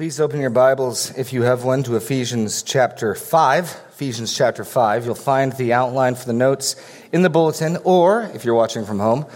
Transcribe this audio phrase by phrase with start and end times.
[0.00, 3.64] Please open your Bibles, if you have one, to Ephesians chapter 5.
[3.90, 5.04] Ephesians chapter 5.
[5.04, 6.74] You'll find the outline for the notes
[7.12, 9.26] in the bulletin, or if you're watching from home,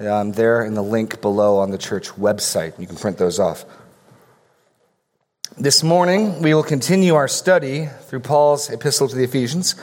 [0.00, 2.80] um, there in the link below on the church website.
[2.80, 3.66] You can print those off.
[5.58, 9.74] This morning, we will continue our study through Paul's epistle to the Ephesians.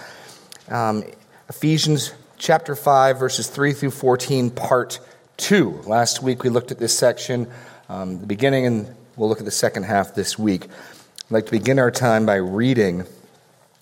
[0.70, 1.04] Um,
[1.50, 5.02] Ephesians chapter 5, verses 3 through 14, part
[5.38, 5.84] 2.
[5.86, 7.48] Last week, we looked at this section,
[7.90, 10.64] um, the beginning and We'll look at the second half this week.
[10.64, 13.06] I'd like to begin our time by reading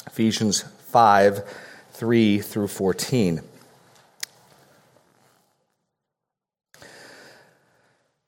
[0.06, 1.46] Ephesians 5
[1.94, 3.40] 3 through 14.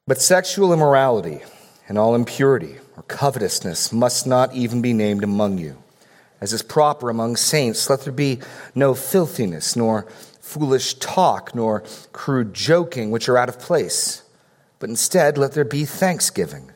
[0.07, 1.41] But sexual immorality
[1.89, 5.83] and all impurity or covetousness must not even be named among you.
[6.39, 8.39] As is proper among saints, let there be
[8.73, 10.03] no filthiness, nor
[10.39, 11.83] foolish talk, nor
[12.13, 14.23] crude joking, which are out of place.
[14.79, 16.70] But instead, let there be thanksgiving.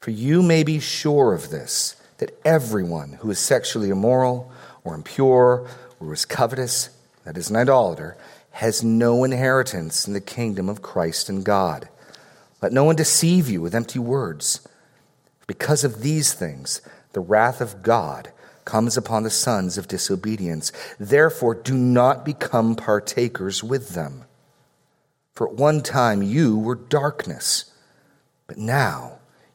[0.00, 4.50] For you may be sure of this, that everyone who is sexually immoral
[4.84, 5.68] or impure
[6.00, 6.90] or is covetous,
[7.24, 8.16] that is an idolater,
[8.52, 11.88] has no inheritance in the kingdom of Christ and God.
[12.62, 14.66] Let no one deceive you with empty words.
[15.46, 16.80] Because of these things,
[17.12, 18.32] the wrath of God
[18.64, 20.72] comes upon the sons of disobedience.
[20.98, 24.24] Therefore, do not become partakers with them.
[25.34, 27.72] For at one time you were darkness,
[28.46, 29.18] but now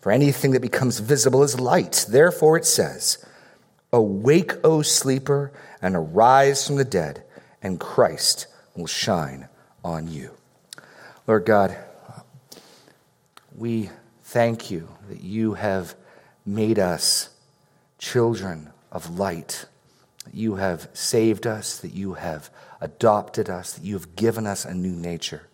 [0.00, 2.06] For anything that becomes visible is light.
[2.08, 3.24] Therefore it says,
[3.92, 7.24] Awake, O sleeper, and arise from the dead,
[7.62, 8.46] and Christ
[8.76, 9.48] will shine
[9.84, 10.30] on you.
[11.26, 11.76] Lord God,
[13.56, 13.90] we
[14.22, 15.94] thank you that you have
[16.44, 17.30] made us
[17.98, 19.66] children of light,
[20.24, 24.64] that you have saved us, that you have adopted us, that you have given us
[24.64, 25.48] a new nature.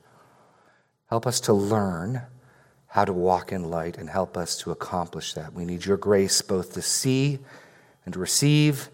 [1.07, 2.23] Help us to learn
[2.95, 5.53] how to walk in light and help us to accomplish that.
[5.53, 7.41] We need your grace both to see
[8.05, 8.89] and to receive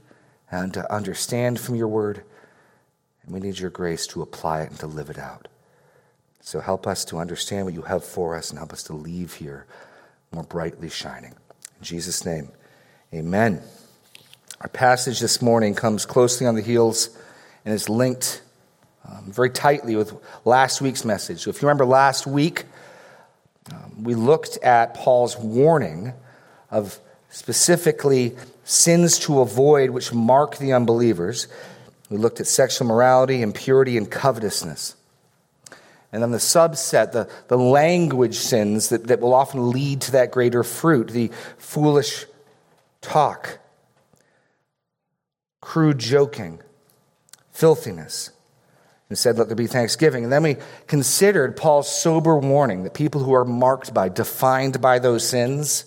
[0.51, 2.23] and to understand from your word.
[3.23, 5.49] And we need your grace to apply it and to live it out.
[6.41, 9.35] So help us to understand what you have for us and help us to leave
[9.35, 9.67] here
[10.33, 11.35] more brightly shining.
[11.79, 12.49] In Jesus' name,
[13.13, 13.61] amen.
[14.63, 17.11] Our passage this morning comes closely on the heels
[17.67, 18.41] and is linked
[19.07, 20.15] um, very tightly with
[20.47, 21.41] last week's message.
[21.41, 22.65] So if you remember last week,
[23.73, 26.13] um, we looked at Paul's warning
[26.71, 26.99] of
[27.29, 31.49] specifically sins to avoid which mark the unbelievers.
[32.09, 34.97] We looked at sexual morality, impurity, and covetousness.
[36.13, 40.33] And then the subset, the, the language sins that, that will often lead to that
[40.33, 42.27] greater fruit, the foolish
[43.01, 43.59] talk,
[45.61, 46.61] crude joking,
[47.53, 48.31] filthiness
[49.11, 50.25] and said, Let there be thanksgiving.
[50.25, 50.57] And then we
[50.87, 55.85] considered Paul's sober warning that people who are marked by, defined by those sins,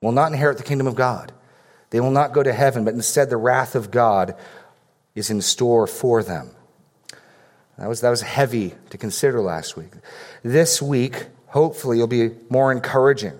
[0.00, 1.32] will not inherit the kingdom of God.
[1.90, 4.34] They will not go to heaven, but instead the wrath of God
[5.14, 6.52] is in store for them.
[7.76, 9.90] That was, that was heavy to consider last week.
[10.42, 13.38] This week, hopefully, will be more encouraging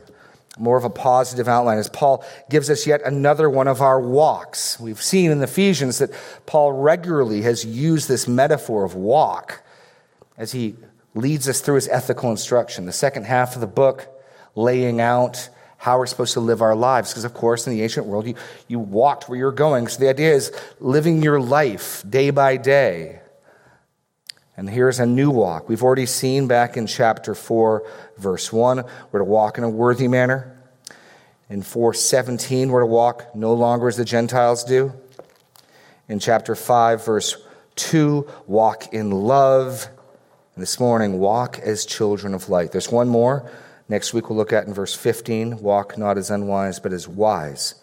[0.58, 4.78] more of a positive outline as Paul gives us yet another one of our walks.
[4.80, 6.10] We've seen in Ephesians that
[6.46, 9.62] Paul regularly has used this metaphor of walk
[10.36, 10.76] as he
[11.14, 12.86] leads us through his ethical instruction.
[12.86, 14.08] The second half of the book,
[14.54, 17.10] laying out how we're supposed to live our lives.
[17.10, 18.34] Because, of course, in the ancient world, you,
[18.68, 19.88] you walked where you're going.
[19.88, 23.19] So the idea is living your life day by day.
[24.56, 25.68] And here's a new walk.
[25.68, 27.86] We've already seen back in chapter 4,
[28.18, 30.56] verse 1, we're to walk in a worthy manner.
[31.48, 34.92] In 417, we're to walk no longer as the Gentiles do.
[36.08, 37.36] In chapter 5, verse
[37.76, 39.88] 2, walk in love.
[40.54, 42.72] And this morning, walk as children of light.
[42.72, 43.50] There's one more.
[43.88, 47.79] Next week, we'll look at in verse 15 walk not as unwise, but as wise.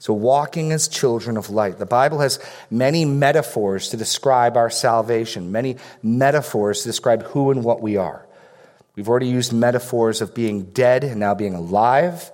[0.00, 1.78] So, walking as children of light.
[1.78, 2.38] The Bible has
[2.70, 8.26] many metaphors to describe our salvation, many metaphors to describe who and what we are.
[8.96, 12.32] We've already used metaphors of being dead and now being alive.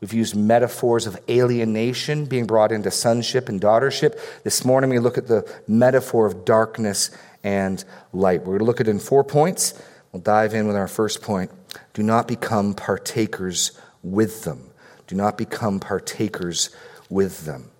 [0.00, 4.18] We've used metaphors of alienation, being brought into sonship and daughtership.
[4.42, 7.12] This morning, we look at the metaphor of darkness
[7.44, 8.40] and light.
[8.40, 9.80] We're going to look at it in four points.
[10.10, 11.52] We'll dive in with our first point.
[11.94, 14.70] Do not become partakers with them.
[15.06, 16.70] Do not become partakers
[17.10, 17.70] with them.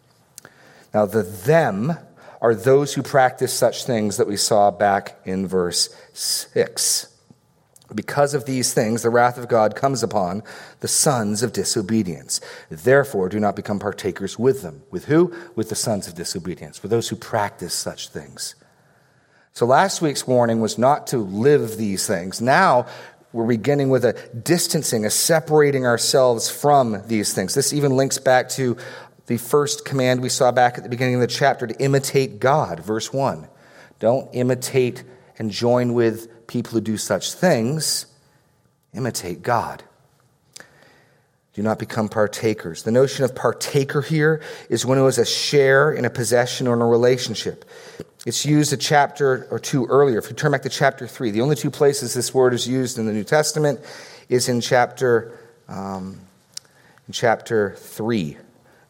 [0.95, 1.99] Now, the them
[2.41, 7.13] are those who practice such things that we saw back in verse 6.
[7.95, 10.43] Because of these things, the wrath of God comes upon
[10.81, 12.41] the sons of disobedience.
[12.69, 14.83] Therefore, do not become partakers with them.
[14.91, 15.33] With who?
[15.55, 18.57] With the sons of disobedience, with those who practice such things.
[19.53, 22.41] So, last week's warning was not to live these things.
[22.41, 22.87] Now,
[23.33, 27.55] we're beginning with a distancing, a separating ourselves from these things.
[27.55, 28.77] This even links back to
[29.27, 32.81] the first command we saw back at the beginning of the chapter to imitate God,
[32.81, 33.49] verse 1.
[33.99, 35.05] Don't imitate
[35.39, 38.07] and join with people who do such things,
[38.95, 39.83] imitate God.
[41.55, 42.83] Do not become partakers.
[42.83, 46.75] The notion of partaker here is one who has a share in a possession or
[46.75, 47.65] in a relationship.
[48.27, 50.19] It's used a chapter or two earlier.
[50.19, 52.99] If you turn back to chapter 3, the only two places this word is used
[52.99, 53.81] in the New Testament
[54.29, 55.39] is in chapter,
[55.69, 56.21] um,
[57.07, 58.37] in chapter 3,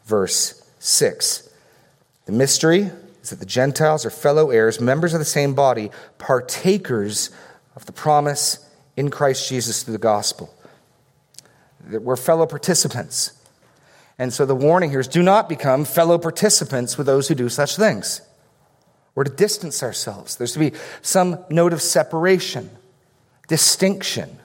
[0.07, 1.49] verse 6.
[2.25, 2.89] The mystery
[3.21, 7.29] is that the Gentiles are fellow heirs, members of the same body, partakers
[7.75, 8.65] of the promise
[8.95, 10.53] in Christ Jesus through the gospel.
[11.89, 13.33] That We're fellow participants.
[14.17, 17.49] And so the warning here is do not become fellow participants with those who do
[17.49, 18.21] such things.
[19.13, 20.35] We're to distance ourselves.
[20.37, 22.69] There's to be some note of separation,
[23.47, 24.39] distinction.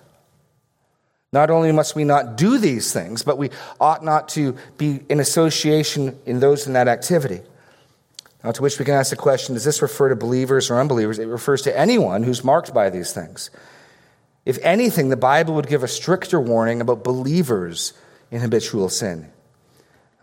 [1.33, 3.51] Not only must we not do these things, but we
[3.81, 7.41] ought not to be in association in those in that activity.
[8.45, 11.19] Now, to which we can ask the question does this refer to believers or unbelievers?
[11.19, 13.51] It refers to anyone who's marked by these things.
[14.45, 17.93] If anything, the Bible would give a stricter warning about believers
[18.31, 19.31] in habitual sin.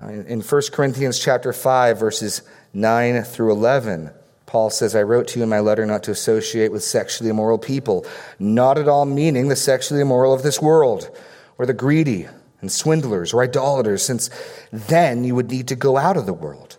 [0.01, 2.41] Uh, in 1 Corinthians chapter 5, verses
[2.73, 4.11] 9 through 11,
[4.49, 7.59] Paul says, I wrote to you in my letter not to associate with sexually immoral
[7.59, 8.03] people,
[8.39, 11.15] not at all meaning the sexually immoral of this world,
[11.59, 12.27] or the greedy
[12.59, 14.31] and swindlers or idolaters, since
[14.71, 16.77] then you would need to go out of the world.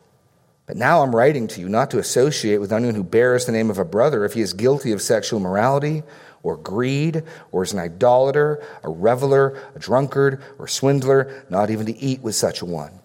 [0.67, 3.71] But now I'm writing to you not to associate with anyone who bears the name
[3.71, 6.03] of a brother if he is guilty of sexual immorality
[6.43, 11.97] or greed or is an idolater, a reveler, a drunkard, or swindler, not even to
[11.97, 12.99] eat with such a one.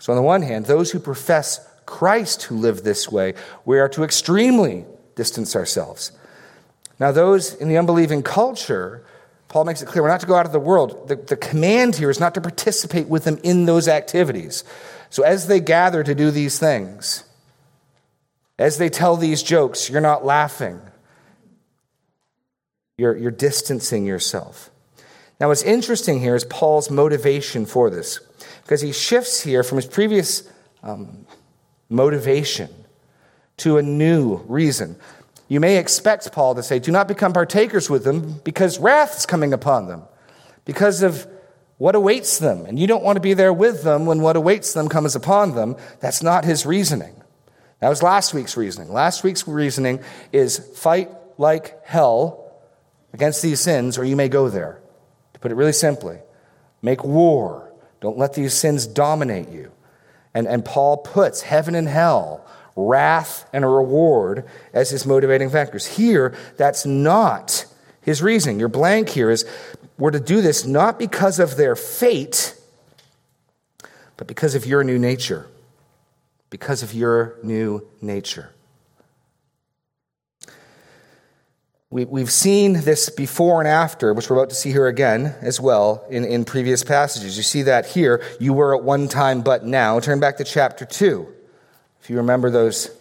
[0.00, 3.34] So, on the one hand, those who profess Christ who live this way,
[3.64, 6.12] we are to extremely distance ourselves.
[7.00, 9.04] Now, those in the unbelieving culture,
[9.48, 11.08] Paul makes it clear we're not to go out of the world.
[11.08, 14.64] The, the command here is not to participate with them in those activities.
[15.10, 17.24] So as they gather to do these things,
[18.58, 20.80] as they tell these jokes, you're not laughing.
[22.96, 24.70] You're, you're distancing yourself.
[25.40, 28.20] Now, what's interesting here is Paul's motivation for this,
[28.62, 30.48] because he shifts here from his previous
[30.82, 31.26] um,
[31.90, 32.70] motivation
[33.58, 34.96] to a new reason.
[35.48, 39.52] You may expect Paul to say, Do not become partakers with them because wrath's coming
[39.52, 40.04] upon them,
[40.64, 41.26] because of
[41.76, 42.64] what awaits them.
[42.66, 45.54] And you don't want to be there with them when what awaits them comes upon
[45.54, 45.76] them.
[46.00, 47.20] That's not his reasoning.
[47.80, 48.92] That was last week's reasoning.
[48.92, 50.00] Last week's reasoning
[50.32, 52.52] is fight like hell
[53.12, 54.80] against these sins, or you may go there.
[55.32, 56.18] To put it really simply,
[56.82, 57.72] make war.
[58.00, 59.72] Don't let these sins dominate you.
[60.34, 62.46] And, and Paul puts heaven and hell,
[62.76, 65.86] wrath and a reward as his motivating factors.
[65.86, 67.66] Here, that's not
[68.02, 68.58] his reasoning.
[68.58, 69.44] Your blank here is
[69.98, 72.54] we're to do this not because of their fate,
[74.16, 75.46] but because of your new nature.
[76.48, 78.50] Because of your new nature.
[81.92, 85.60] We, we've seen this before and after, which we're about to see here again as
[85.60, 87.36] well in, in previous passages.
[87.36, 88.22] You see that here.
[88.38, 89.98] You were at one time, but now.
[89.98, 91.26] Turn back to chapter 2.
[92.00, 92.96] If you remember those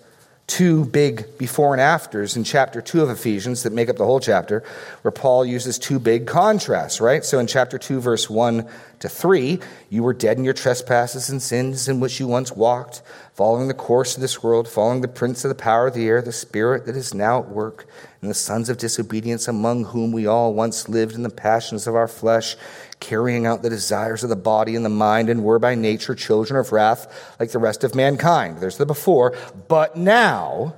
[0.48, 4.20] two big before and afters in chapter 2 of Ephesians that make up the whole
[4.20, 4.64] chapter,
[5.04, 7.24] where Paul uses two big contrasts, right?
[7.24, 8.68] So in chapter 2, verse 1
[9.02, 9.60] to 3,
[9.92, 13.04] you were dead in your trespasses and sins in which you once walked,
[13.40, 16.22] following the course of this world, following the prince of the power of the air,
[16.22, 17.88] the spirit that is now at work,
[18.20, 21.96] and the sons of disobedience among whom we all once lived in the passions of
[21.96, 22.58] our flesh
[23.00, 26.60] carrying out the desires of the body and the mind, and were by nature children
[26.60, 28.60] of wrath like the rest of mankind.
[28.60, 29.34] There's the before.
[29.70, 30.76] But now,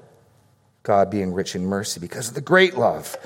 [0.84, 3.18] God being rich in mercy because of the great love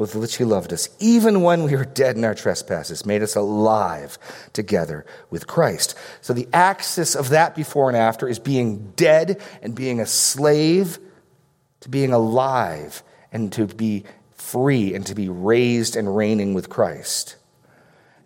[0.00, 3.36] with which he loved us, even when we were dead in our trespasses, made us
[3.36, 4.18] alive
[4.54, 5.94] together with Christ.
[6.22, 10.98] So the axis of that before and after is being dead and being a slave
[11.80, 17.36] to being alive and to be free and to be raised and reigning with Christ.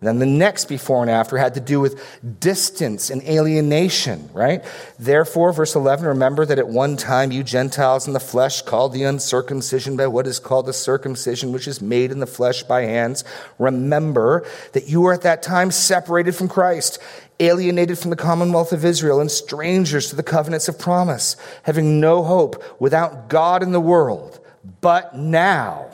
[0.01, 2.01] And then the next before and after had to do with
[2.39, 4.63] distance and alienation, right?
[4.99, 9.03] Therefore, verse 11, remember that at one time you Gentiles in the flesh called the
[9.03, 13.23] uncircumcision by what is called the circumcision, which is made in the flesh by hands.
[13.57, 16.99] Remember that you were at that time separated from Christ,
[17.39, 22.21] alienated from the commonwealth of Israel, and strangers to the covenants of promise, having no
[22.21, 24.39] hope, without God in the world.
[24.81, 25.89] But now,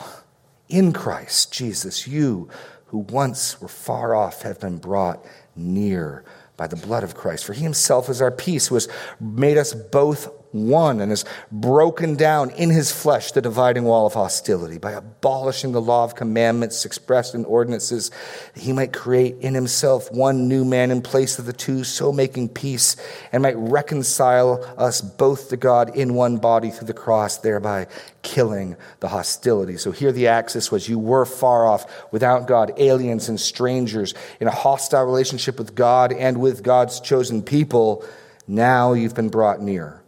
[0.69, 2.49] in Christ Jesus, you
[2.91, 6.25] who once were far off have been brought near
[6.57, 7.45] by the blood of Christ.
[7.45, 12.15] For he himself is our peace, who has made us both one and has broken
[12.15, 16.85] down in his flesh the dividing wall of hostility by abolishing the law of commandments
[16.85, 18.11] expressed in ordinances,
[18.53, 22.11] that he might create in himself one new man in place of the two, so
[22.11, 22.95] making peace,
[23.31, 27.87] and might reconcile us both to God in one body through the cross, thereby
[28.21, 29.77] killing the hostility.
[29.77, 34.47] So here the axis was you were far off, without God, aliens and strangers, in
[34.47, 38.05] a hostile relationship with God and with God's chosen people.
[38.47, 40.01] Now you've been brought near.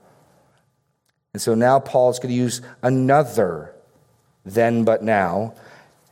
[1.33, 3.73] And so now Paul's going to use another
[4.45, 5.55] then but now.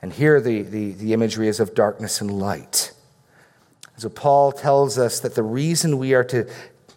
[0.02, 2.92] And here the, the, the imagery is of darkness and light.
[3.98, 6.50] So Paul tells us that the reason we are to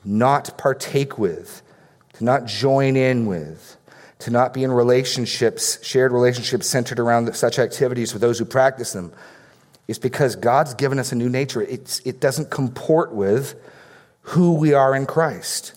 [0.06, 1.60] not partake with,
[2.14, 3.76] to not join in with,
[4.20, 8.94] to not be in relationships, shared relationships centered around such activities with those who practice
[8.94, 9.12] them,
[9.86, 11.60] is because God's given us a new nature.
[11.60, 13.54] It's, it doesn't comport with
[14.22, 15.74] who we are in Christ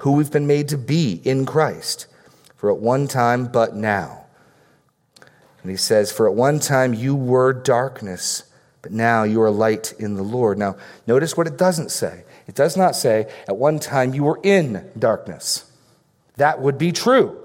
[0.00, 2.06] who we've been made to be in Christ.
[2.56, 4.26] For at one time, but now.
[5.62, 8.44] And he says, For at one time you were darkness,
[8.82, 10.58] but now you are light in the Lord.
[10.58, 10.76] Now,
[11.06, 12.24] notice what it doesn't say.
[12.46, 15.70] It does not say, At one time you were in darkness.
[16.36, 17.38] That would be true.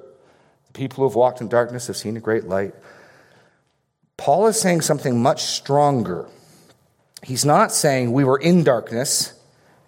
[0.67, 2.73] The people who have walked in darkness have seen a great light.
[4.17, 6.27] Paul is saying something much stronger.
[7.21, 9.33] He's not saying we were in darkness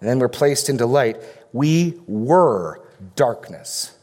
[0.00, 1.16] and then we're placed into light.
[1.52, 2.80] We were
[3.16, 3.96] darkness.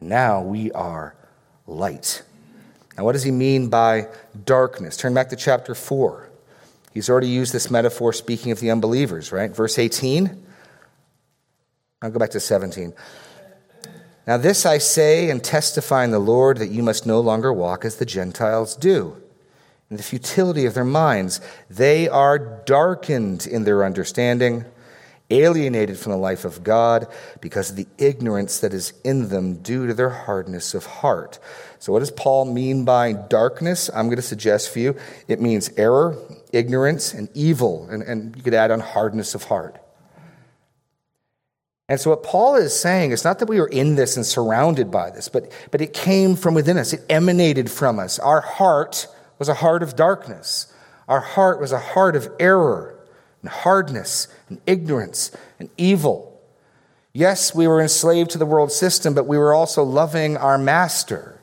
[0.00, 1.14] Now we are
[1.66, 2.22] light.
[2.96, 4.08] Now, what does he mean by
[4.44, 4.96] darkness?
[4.96, 6.28] Turn back to chapter 4.
[6.92, 9.50] He's already used this metaphor speaking of the unbelievers, right?
[9.50, 10.44] Verse 18.
[12.02, 12.92] I'll go back to 17.
[14.26, 17.84] Now, this I say and testify in the Lord that you must no longer walk
[17.84, 19.16] as the Gentiles do,
[19.90, 21.40] in the futility of their minds.
[21.68, 24.64] They are darkened in their understanding
[25.34, 27.06] alienated from the life of God
[27.40, 31.38] because of the ignorance that is in them due to their hardness of heart.
[31.78, 33.90] So, what does Paul mean by darkness?
[33.94, 34.96] I'm going to suggest for you
[35.28, 36.16] it means error,
[36.52, 37.88] ignorance, and evil.
[37.90, 39.80] And, and you could add on hardness of heart.
[41.88, 44.90] And so, what Paul is saying is not that we were in this and surrounded
[44.90, 48.18] by this, but, but it came from within us, it emanated from us.
[48.18, 49.06] Our heart
[49.38, 50.72] was a heart of darkness,
[51.08, 52.93] our heart was a heart of error
[53.44, 56.40] and hardness and ignorance and evil.
[57.12, 61.42] Yes, we were enslaved to the world system, but we were also loving our master.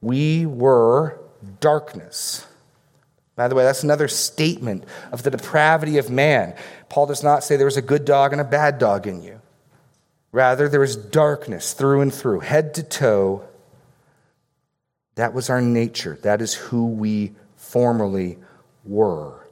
[0.00, 1.20] We were
[1.60, 2.46] darkness.
[3.34, 6.54] By the way, that's another statement of the depravity of man.
[6.88, 9.42] Paul does not say there was a good dog and a bad dog in you.
[10.32, 13.46] Rather, there was darkness through and through, head to toe.
[15.16, 16.18] That was our nature.
[16.22, 18.38] That is who we formerly
[18.86, 19.46] were.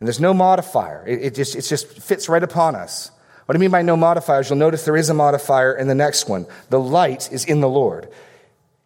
[0.00, 1.04] And there's no modifier.
[1.06, 3.10] It, it, just, it just fits right upon us.
[3.46, 6.28] What I mean by no modifiers, you'll notice there is a modifier in the next
[6.28, 6.46] one.
[6.68, 8.08] The light is in the Lord.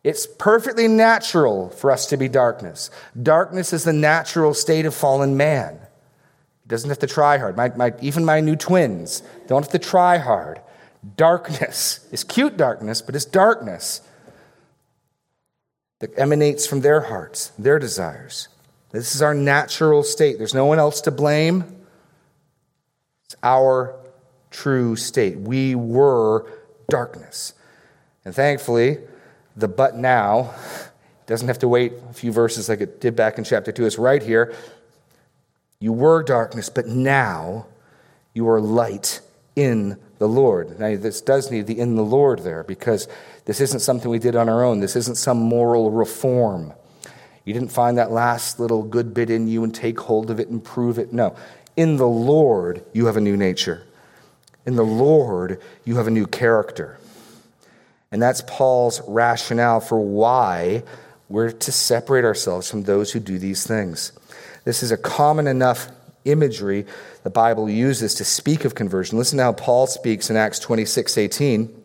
[0.04, 2.90] It's perfectly natural for us to be darkness.
[3.20, 5.78] Darkness is the natural state of fallen man.
[6.62, 7.56] He doesn't have to try hard.
[7.56, 10.60] My, my, even my new twins don't have to try hard.
[11.16, 14.00] Darkness is cute darkness, but it's darkness
[16.00, 18.48] that emanates from their hearts, their desires.
[18.92, 20.38] This is our natural state.
[20.38, 21.64] There's no one else to blame.
[23.24, 23.96] It's our
[24.50, 25.38] true state.
[25.38, 26.46] We were
[26.88, 27.54] darkness.
[28.24, 28.98] And thankfully,
[29.56, 30.54] the but now
[31.26, 33.86] doesn't have to wait a few verses like it did back in chapter 2.
[33.86, 34.54] It's right here.
[35.80, 37.66] You were darkness, but now
[38.34, 39.20] you are light
[39.56, 40.78] in the Lord.
[40.78, 43.08] Now, this does need the in the Lord there because
[43.44, 44.80] this isn't something we did on our own.
[44.80, 46.72] This isn't some moral reform.
[47.44, 50.48] You didn't find that last little good bit in you and take hold of it
[50.48, 51.12] and prove it.
[51.12, 51.36] No.
[51.76, 53.82] In the Lord, you have a new nature.
[54.64, 56.98] In the Lord, you have a new character.
[58.12, 60.84] And that's Paul's rationale for why
[61.28, 64.12] we're to separate ourselves from those who do these things.
[64.64, 65.88] This is a common enough
[66.24, 66.86] imagery
[67.24, 69.18] the Bible uses to speak of conversion.
[69.18, 71.81] Listen to how Paul speaks in Acts 26 18.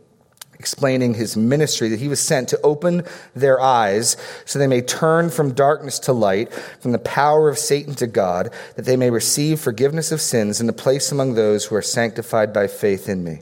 [0.59, 3.03] Explaining his ministry, that he was sent to open
[3.35, 7.95] their eyes so they may turn from darkness to light, from the power of Satan
[7.95, 11.75] to God, that they may receive forgiveness of sins and a place among those who
[11.75, 13.41] are sanctified by faith in me.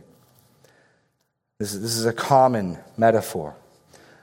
[1.60, 3.55] This is, this is a common metaphor.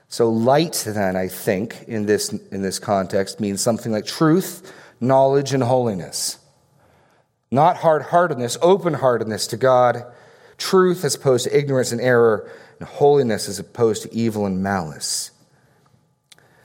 [0.08, 4.70] So, light, then, I think, in this, in this context, means something like truth,
[5.00, 6.38] knowledge, and holiness.
[7.50, 10.04] Not hard heartedness, open heartedness to God,
[10.58, 12.50] truth as opposed to ignorance and error,
[12.82, 15.30] and holiness as opposed to evil and malice.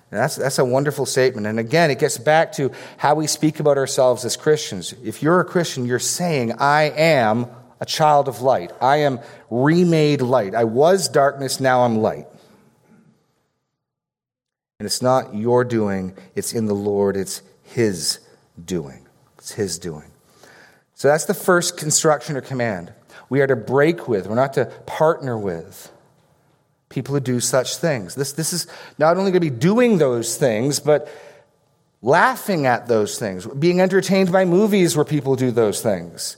[0.09, 1.45] And that's, that's a wonderful statement.
[1.45, 4.95] And again, it gets back to how we speak about ourselves as Christians.
[5.03, 7.45] If you're a Christian, you're saying, I am
[7.79, 8.71] a child of light.
[8.81, 9.19] I am
[9.51, 10.55] remade light.
[10.55, 12.25] I was darkness, now I'm light.
[14.79, 18.17] And it's not your doing, it's in the Lord, it's His
[18.63, 19.05] doing.
[19.38, 20.09] It's His doing.
[20.95, 22.91] So that's the first construction or command.
[23.29, 25.91] We are to break with, we're not to partner with
[26.97, 28.15] people who do such things.
[28.15, 28.65] This, this is
[28.97, 31.07] not only going to be doing those things, but
[32.01, 36.37] laughing at those things, being entertained by movies where people do those things,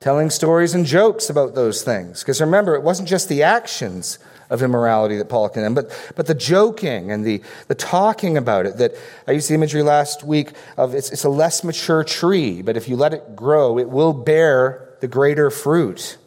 [0.00, 2.22] telling stories and jokes about those things.
[2.24, 4.18] Because remember, it wasn't just the actions
[4.50, 8.78] of immorality that Paul condemned, but, but the joking and the, the talking about it.
[8.78, 8.96] That
[9.28, 12.88] I used the imagery last week of it's, it's a less mature tree, but if
[12.88, 16.18] you let it grow, it will bear the greater fruit.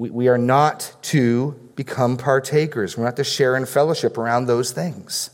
[0.00, 2.96] We, we are not to become partakers.
[2.96, 5.28] We're not to share in fellowship around those things.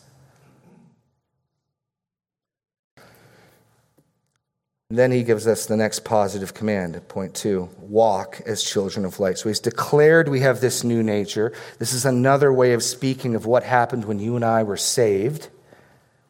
[4.89, 9.37] then he gives us the next positive command, point two walk as children of light.
[9.37, 11.53] So he's declared we have this new nature.
[11.81, 15.49] This is another way of speaking of what happened when you and I were saved.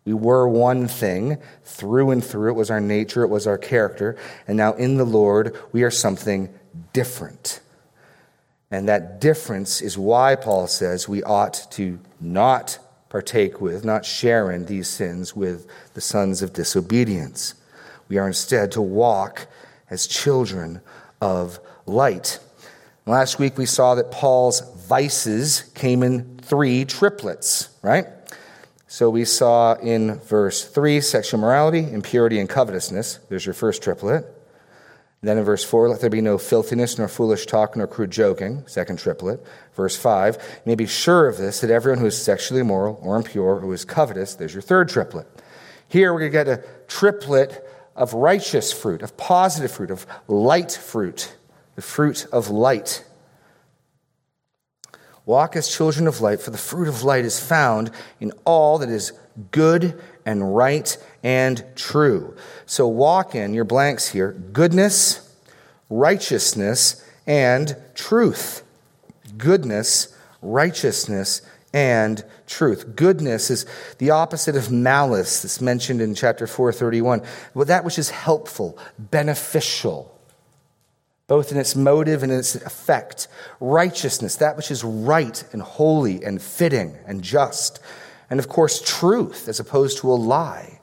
[0.06, 2.50] We were one thing through and through.
[2.50, 4.16] It was our nature, it was our character.
[4.48, 6.48] And now in the Lord, we are something
[6.92, 7.60] different.
[8.70, 14.50] And that difference is why Paul says we ought to not partake with, not share
[14.50, 17.54] in these sins with the sons of disobedience.
[18.08, 19.46] We are instead to walk
[19.88, 20.80] as children
[21.20, 22.40] of light.
[23.06, 28.06] Last week we saw that Paul's vices came in three triplets, right?
[28.88, 33.20] So we saw in verse 3 sexual morality, impurity, and covetousness.
[33.28, 34.24] There's your first triplet.
[35.26, 38.62] Then in verse 4, let there be no filthiness, nor foolish talk, nor crude joking.
[38.68, 39.44] Second triplet.
[39.74, 43.16] Verse 5, you may be sure of this, that everyone who is sexually immoral or
[43.16, 45.26] impure, who is covetous, there's your third triplet.
[45.88, 50.70] Here we're going to get a triplet of righteous fruit, of positive fruit, of light
[50.70, 51.34] fruit,
[51.74, 53.04] the fruit of light.
[55.24, 58.90] Walk as children of light, for the fruit of light is found in all that
[58.90, 59.12] is
[59.50, 62.36] good and right and true.
[62.66, 65.34] So walk in your blanks here goodness,
[65.88, 68.62] righteousness, and truth.
[69.38, 71.40] Goodness, righteousness,
[71.72, 72.96] and truth.
[72.96, 73.66] Goodness is
[73.98, 77.22] the opposite of malice that's mentioned in chapter 431.
[77.54, 80.18] Well, that which is helpful, beneficial,
[81.26, 83.28] both in its motive and in its effect.
[83.60, 87.80] Righteousness, that which is right and holy and fitting and just.
[88.30, 90.80] And of course, truth as opposed to a lie.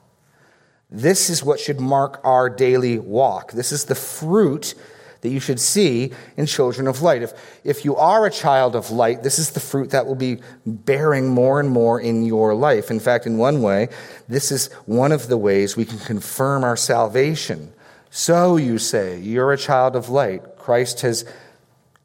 [0.90, 3.52] This is what should mark our daily walk.
[3.52, 4.74] This is the fruit
[5.22, 7.22] that you should see in children of light.
[7.22, 7.32] If,
[7.64, 11.28] if you are a child of light, this is the fruit that will be bearing
[11.28, 12.90] more and more in your life.
[12.90, 13.88] In fact, in one way,
[14.28, 17.72] this is one of the ways we can confirm our salvation.
[18.10, 20.58] So you say, you're a child of light.
[20.58, 21.24] Christ has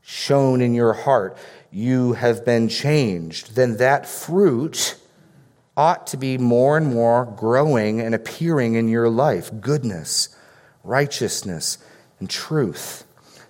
[0.01, 1.37] shone in your heart.
[1.71, 3.55] You have been changed.
[3.55, 4.98] Then that fruit
[5.79, 10.27] ought to be more and more growing and appearing in your life goodness,
[10.83, 11.77] righteousness,
[12.19, 13.05] and truth.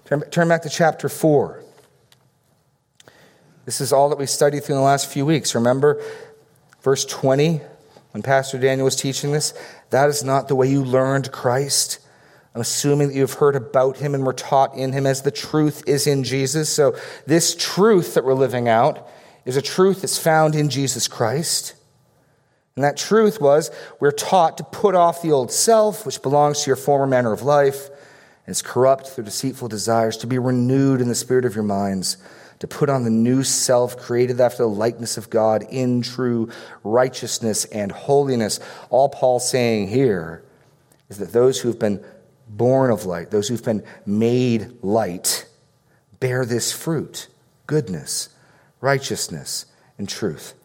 [0.05, 1.63] Turn, turn back to chapter 4.
[3.65, 5.55] This is all that we studied through the last few weeks.
[5.55, 6.03] Remember
[6.83, 7.61] verse 20
[8.11, 9.55] when Pastor Daniel was teaching this?
[9.89, 11.97] That is not the way you learned Christ.
[12.53, 15.81] I'm assuming that you've heard about him and were taught in him as the truth
[15.87, 16.69] is in Jesus.
[16.69, 19.07] So, this truth that we're living out
[19.45, 21.73] is a truth that's found in Jesus Christ.
[22.75, 26.69] And that truth was we're taught to put off the old self, which belongs to
[26.69, 27.89] your former manner of life,
[28.45, 32.17] and is corrupt through deceitful desires, to be renewed in the spirit of your minds,
[32.59, 36.49] to put on the new self created after the likeness of God in true
[36.83, 38.59] righteousness and holiness.
[38.89, 40.43] All Paul's saying here
[41.09, 42.03] is that those who have been
[42.47, 45.47] born of light, those who've been made light,
[46.19, 47.27] bear this fruit
[47.67, 48.29] goodness,
[48.81, 49.65] righteousness,
[49.97, 50.55] and truth.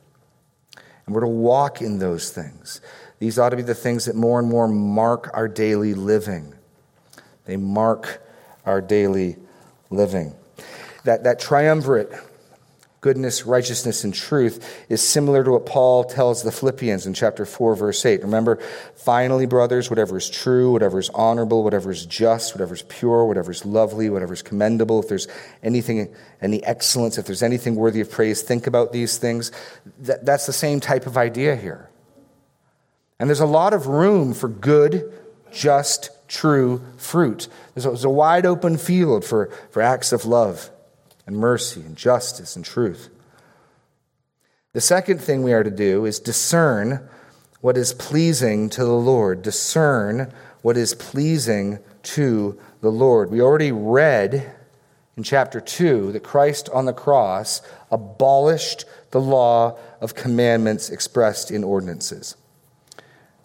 [1.06, 2.80] And we're to walk in those things.
[3.18, 6.54] These ought to be the things that more and more mark our daily living.
[7.44, 8.22] They mark
[8.64, 9.36] our daily
[9.90, 10.34] living.
[11.04, 12.12] that, that triumvirate
[13.04, 17.76] goodness, righteousness, and truth is similar to what Paul tells the Philippians in chapter 4,
[17.76, 18.22] verse 8.
[18.22, 18.56] Remember,
[18.94, 23.50] finally, brothers, whatever is true, whatever is honorable, whatever is just, whatever is pure, whatever
[23.50, 25.28] is lovely, whatever is commendable, if there's
[25.62, 29.52] anything, any excellence, if there's anything worthy of praise, think about these things.
[29.98, 31.90] That, that's the same type of idea here.
[33.18, 35.12] And there's a lot of room for good,
[35.52, 37.48] just, true fruit.
[37.74, 40.70] There's a, there's a wide open field for, for acts of love
[41.26, 43.08] and mercy and justice and truth.
[44.72, 47.08] The second thing we are to do is discern
[47.60, 49.42] what is pleasing to the Lord.
[49.42, 50.32] Discern
[50.62, 53.30] what is pleasing to the Lord.
[53.30, 54.52] We already read
[55.16, 61.62] in chapter 2 that Christ on the cross abolished the law of commandments expressed in
[61.62, 62.36] ordinances.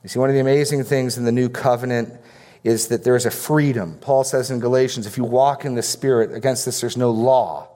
[0.04, 2.20] You see, one of the amazing things in the new covenant
[2.63, 3.98] is that there is a freedom.
[4.02, 7.67] Paul says in Galatians, if you walk in the Spirit, against this there's no law.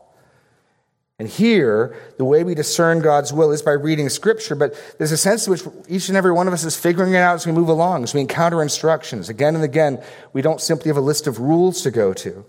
[1.19, 5.17] And here, the way we discern God's will is by reading Scripture, but there's a
[5.17, 7.51] sense in which each and every one of us is figuring it out as we
[7.51, 9.29] move along, as we encounter instructions.
[9.29, 12.45] Again and again, we don't simply have a list of rules to go to,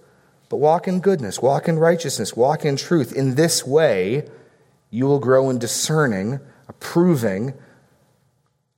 [0.49, 3.13] but walk in goodness, walk in righteousness, walk in truth.
[3.13, 4.29] In this way,
[4.91, 7.53] you will grow in discerning, approving,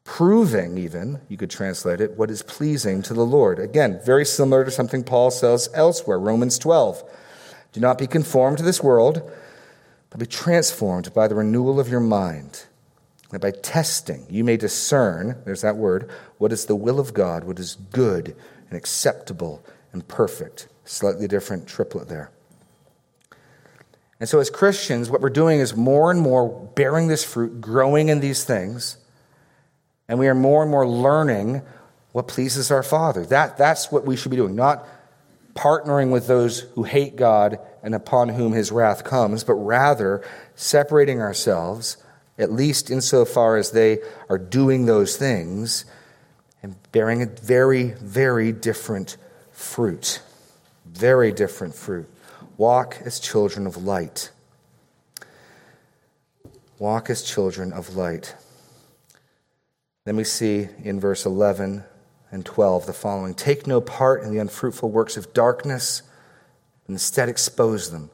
[0.06, 3.58] proving even, you could translate it, what is pleasing to the Lord.
[3.58, 7.02] Again, very similar to something Paul says elsewhere, Romans 12.
[7.72, 9.28] Do not be conformed to this world,
[10.08, 12.64] but be transformed by the renewal of your mind.
[13.30, 17.42] That by testing you may discern, there's that word, what is the will of God,
[17.42, 18.36] what is good
[18.70, 20.68] and acceptable and perfect.
[20.84, 22.30] Slightly different triplet there.
[24.20, 28.08] And so, as Christians, what we're doing is more and more bearing this fruit, growing
[28.08, 28.98] in these things
[30.08, 31.62] and we are more and more learning
[32.12, 33.26] what pleases our Father.
[33.26, 34.86] That, that's what we should be doing, not
[35.54, 40.22] partnering with those who hate God and upon whom his wrath comes, but rather
[40.54, 41.96] separating ourselves,
[42.38, 45.84] at least insofar as they are doing those things,
[46.62, 49.16] and bearing a very, very different
[49.52, 50.20] fruit.
[50.84, 52.08] Very different fruit.
[52.56, 54.30] Walk as children of light.
[56.78, 58.34] Walk as children of light.
[60.06, 61.82] Then we see in verse 11
[62.30, 66.02] and 12 the following Take no part in the unfruitful works of darkness,
[66.86, 68.10] and instead expose them.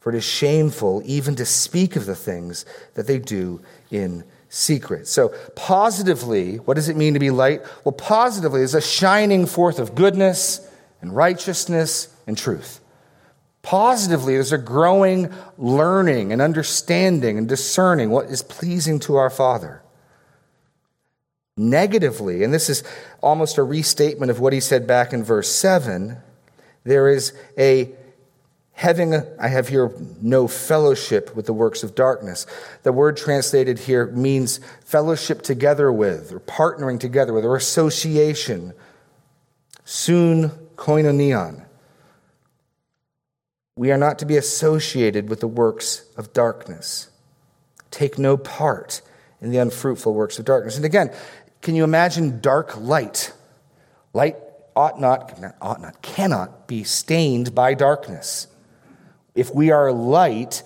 [0.00, 5.06] For it is shameful even to speak of the things that they do in secret.
[5.06, 7.60] So, positively, what does it mean to be light?
[7.84, 10.66] Well, positively is a shining forth of goodness
[11.02, 12.80] and righteousness and truth.
[13.60, 19.81] Positively, there's a growing learning and understanding and discerning what is pleasing to our Father
[21.56, 22.82] negatively, and this is
[23.22, 26.16] almost a restatement of what he said back in verse 7,
[26.84, 27.90] there is a
[28.72, 32.46] having, a, I have here no fellowship with the works of darkness.
[32.82, 38.72] The word translated here means fellowship together with, or partnering together with, or association.
[39.84, 41.64] Soon, koinonion.
[43.76, 47.08] We are not to be associated with the works of darkness.
[47.90, 49.02] Take no part
[49.40, 50.76] in the unfruitful works of darkness.
[50.76, 51.12] And again,
[51.62, 53.32] can you imagine dark light?
[54.12, 54.36] Light
[54.74, 58.48] ought not, ought not, cannot be stained by darkness.
[59.34, 60.62] If we are light,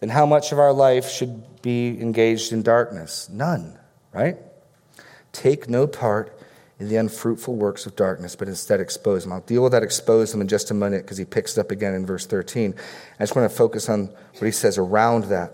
[0.00, 3.28] then how much of our life should be engaged in darkness?
[3.28, 3.78] None,
[4.12, 4.38] right?
[5.32, 6.38] Take no part
[6.78, 9.32] in the unfruitful works of darkness, but instead expose them.
[9.32, 11.70] I'll deal with that expose them in just a minute because he picks it up
[11.70, 12.74] again in verse 13.
[13.18, 15.52] I just want to focus on what he says around that.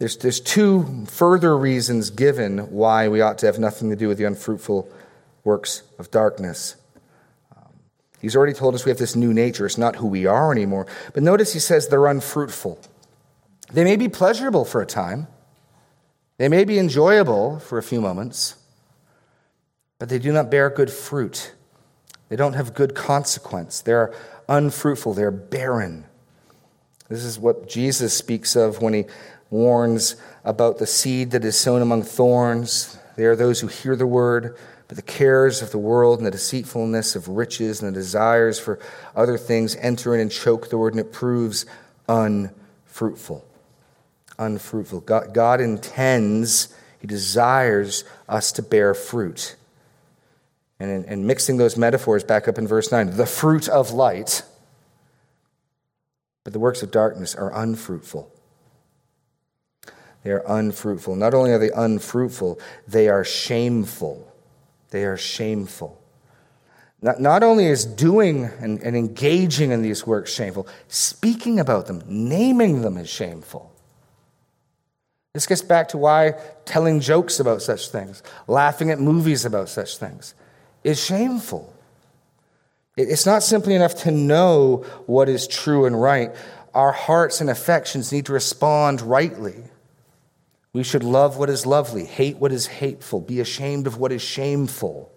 [0.00, 4.16] There's, there's two further reasons given why we ought to have nothing to do with
[4.16, 4.90] the unfruitful
[5.44, 6.76] works of darkness.
[7.54, 7.68] Um,
[8.18, 9.66] he's already told us we have this new nature.
[9.66, 10.86] It's not who we are anymore.
[11.12, 12.80] But notice he says they're unfruitful.
[13.74, 15.28] They may be pleasurable for a time,
[16.38, 18.54] they may be enjoyable for a few moments,
[19.98, 21.52] but they do not bear good fruit.
[22.30, 23.82] They don't have good consequence.
[23.82, 24.14] They're
[24.48, 26.06] unfruitful, they're barren.
[27.10, 29.04] This is what Jesus speaks of when he
[29.50, 32.98] warns about the seed that is sown among thorns.
[33.16, 34.56] They are those who hear the word,
[34.88, 38.78] but the cares of the world and the deceitfulness of riches and the desires for
[39.14, 41.66] other things enter in and choke the word, and it proves
[42.08, 43.44] unfruitful.
[44.38, 45.00] Unfruitful.
[45.00, 49.56] God, God intends, He desires us to bear fruit.
[50.78, 54.42] And, and mixing those metaphors back up in verse 9 the fruit of light,
[56.42, 58.32] but the works of darkness are unfruitful.
[60.22, 61.16] They are unfruitful.
[61.16, 64.30] Not only are they unfruitful, they are shameful.
[64.90, 66.00] They are shameful.
[67.02, 72.02] Not, not only is doing and, and engaging in these works shameful, speaking about them,
[72.06, 73.72] naming them is shameful.
[75.32, 79.96] This gets back to why telling jokes about such things, laughing at movies about such
[79.96, 80.34] things,
[80.82, 81.72] is shameful.
[82.96, 86.34] It's not simply enough to know what is true and right.
[86.74, 89.62] Our hearts and affections need to respond rightly.
[90.72, 94.22] We should love what is lovely, hate what is hateful, be ashamed of what is
[94.22, 95.10] shameful.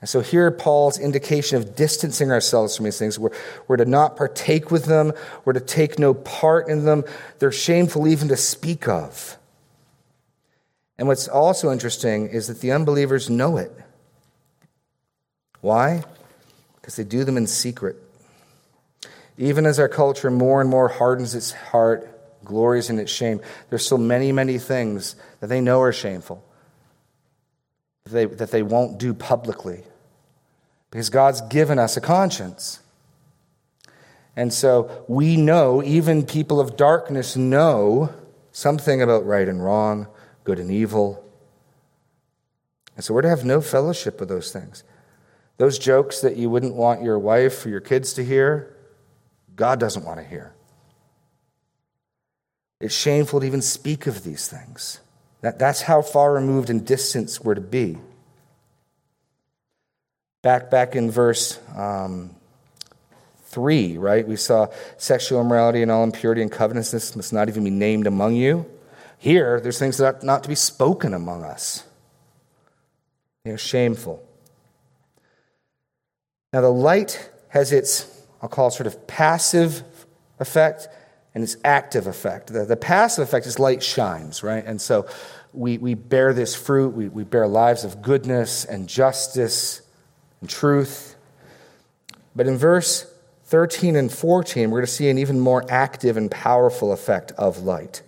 [0.00, 3.18] And so here, Paul's indication of distancing ourselves from these things.
[3.18, 3.36] We're,
[3.68, 5.12] we're to not partake with them,
[5.44, 7.04] we're to take no part in them.
[7.38, 9.36] They're shameful even to speak of.
[10.98, 13.72] And what's also interesting is that the unbelievers know it.
[15.60, 16.02] Why?
[16.76, 17.96] Because they do them in secret.
[19.36, 22.09] Even as our culture more and more hardens its heart,
[22.50, 26.44] glories in its shame, there's so many, many things that they know are shameful
[28.04, 29.84] that they, that they won't do publicly
[30.90, 32.80] because God's given us a conscience.
[34.36, 38.12] And so we know, even people of darkness know
[38.52, 40.08] something about right and wrong,
[40.44, 41.24] good and evil.
[42.96, 44.82] And so we're to have no fellowship with those things.
[45.58, 48.74] Those jokes that you wouldn't want your wife or your kids to hear,
[49.54, 50.54] God doesn't want to hear.
[52.80, 55.00] It's shameful to even speak of these things.
[55.42, 57.98] That, that's how far removed and distance we're to be.
[60.42, 62.34] Back, back in verse um,
[63.44, 64.26] 3, right?
[64.26, 68.36] We saw sexual immorality and all impurity and covetousness must not even be named among
[68.36, 68.64] you.
[69.18, 71.84] Here, there's things that not to be spoken among us.
[73.44, 74.26] They're shameful.
[76.54, 79.82] Now, the light has its, I'll call it sort of passive
[80.38, 80.88] effect
[81.34, 82.52] and its active effect.
[82.52, 84.64] The, the passive effect is light shines, right?
[84.64, 85.06] And so
[85.52, 89.82] we, we bear this fruit, we, we bear lives of goodness and justice
[90.40, 91.16] and truth.
[92.34, 93.12] But in verse
[93.44, 97.58] 13 and 14, we're going to see an even more active and powerful effect of
[97.58, 98.02] light.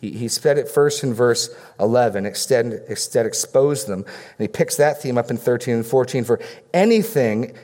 [0.00, 4.04] He, he said it first in verse 11, extend, instead expose them.
[4.04, 6.24] And he picks that theme up in 13 and 14.
[6.24, 6.40] For
[6.72, 7.56] anything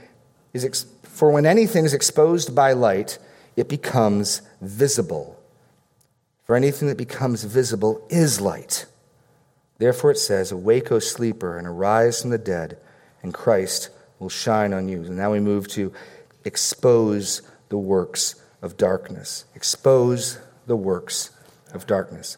[0.52, 3.18] is, for when anything is exposed by light,
[3.56, 5.40] it becomes visible.
[6.44, 8.86] For anything that becomes visible is light.
[9.78, 12.78] Therefore it says, Awake, O sleeper, and arise from the dead
[13.24, 13.88] and Christ
[14.20, 15.02] will shine on you.
[15.02, 15.92] And now we move to
[16.44, 19.46] expose the works of darkness.
[19.56, 21.30] Expose the works
[21.72, 22.36] of darkness.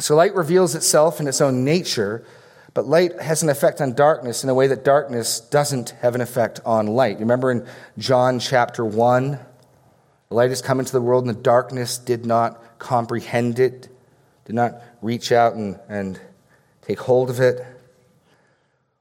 [0.00, 2.24] So light reveals itself in its own nature,
[2.74, 6.20] but light has an effect on darkness in a way that darkness doesn't have an
[6.20, 7.18] effect on light.
[7.18, 7.66] Remember in
[7.98, 9.38] John chapter 1,
[10.32, 13.90] the light has come into the world and the darkness did not comprehend it,
[14.46, 16.18] did not reach out and, and
[16.80, 17.62] take hold of it.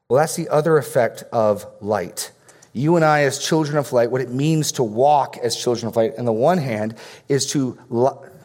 [0.10, 2.34] Well, that's the other effect of light.
[2.74, 5.96] You and I, as children of light, what it means to walk as children of
[5.96, 6.96] light, on the one hand,
[7.30, 7.80] is to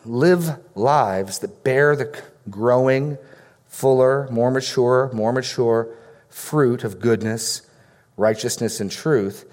[0.05, 3.19] live lives that bear the growing,
[3.67, 5.89] fuller, more mature, more mature
[6.29, 7.63] fruit of goodness,
[8.17, 9.45] righteousness, and truth.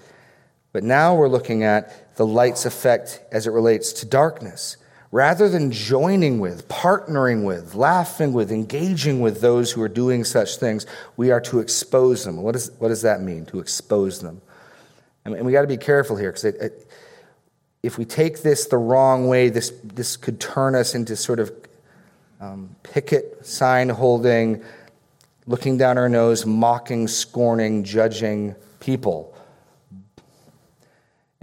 [0.74, 4.76] But now we're looking at the light's effect as it relates to darkness
[5.12, 10.56] rather than joining with, partnering with, laughing with, engaging with those who are doing such
[10.56, 10.84] things,
[11.16, 12.42] we are to expose them.
[12.42, 14.42] What, is, what does that mean, to expose them?
[15.24, 16.72] Mean, we got to be careful here because
[17.84, 21.52] if we take this the wrong way, this, this could turn us into sort of
[22.40, 24.64] um, picket sign holding,
[25.46, 29.33] looking down our nose, mocking, scorning, judging people.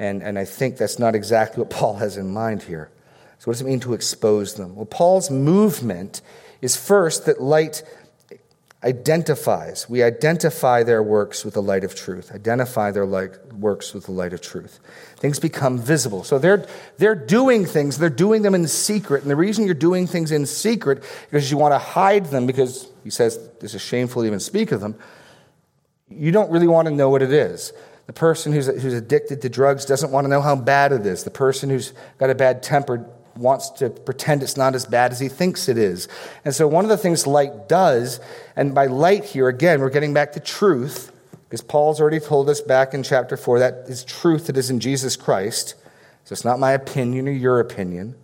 [0.02, 2.90] And, and I think that's not exactly what Paul has in mind here.
[3.38, 4.76] So, what does it mean to expose them?
[4.76, 6.24] Well, Paul's movement
[6.60, 7.84] is first that light
[8.84, 9.88] identifies.
[9.88, 14.12] We identify their works with the light of truth, identify their light, works with the
[14.12, 14.80] light of truth.
[15.18, 16.24] Things become visible.
[16.24, 16.66] So they're,
[16.98, 19.22] they're doing things, they're doing them in secret.
[19.22, 22.48] And the reason you're doing things in secret is because you want to hide them,
[22.48, 24.96] because he says this is shameful to even speak of them.
[26.10, 27.72] You don't really want to know what it is.
[28.12, 31.24] The person who's, who's addicted to drugs doesn't want to know how bad it is.
[31.24, 35.22] The person who's got a bad temper wants to pretend it's not as bad as
[35.22, 36.10] he thinks it is.
[36.44, 38.20] And so, one of the things light does,
[38.58, 41.14] and by light here, again, we're getting back to truth,
[41.46, 44.82] because Paul's already told us back in chapter 4 that is truth that is in
[44.82, 45.76] Jesus Christ.
[46.26, 48.16] So, it's not my opinion or your opinion.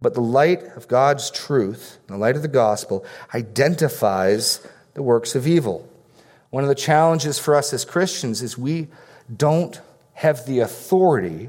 [0.00, 5.48] But the light of God's truth, the light of the gospel, identifies the works of
[5.48, 5.88] evil.
[6.52, 8.88] One of the challenges for us as Christians is we
[9.34, 9.80] don't
[10.12, 11.48] have the authority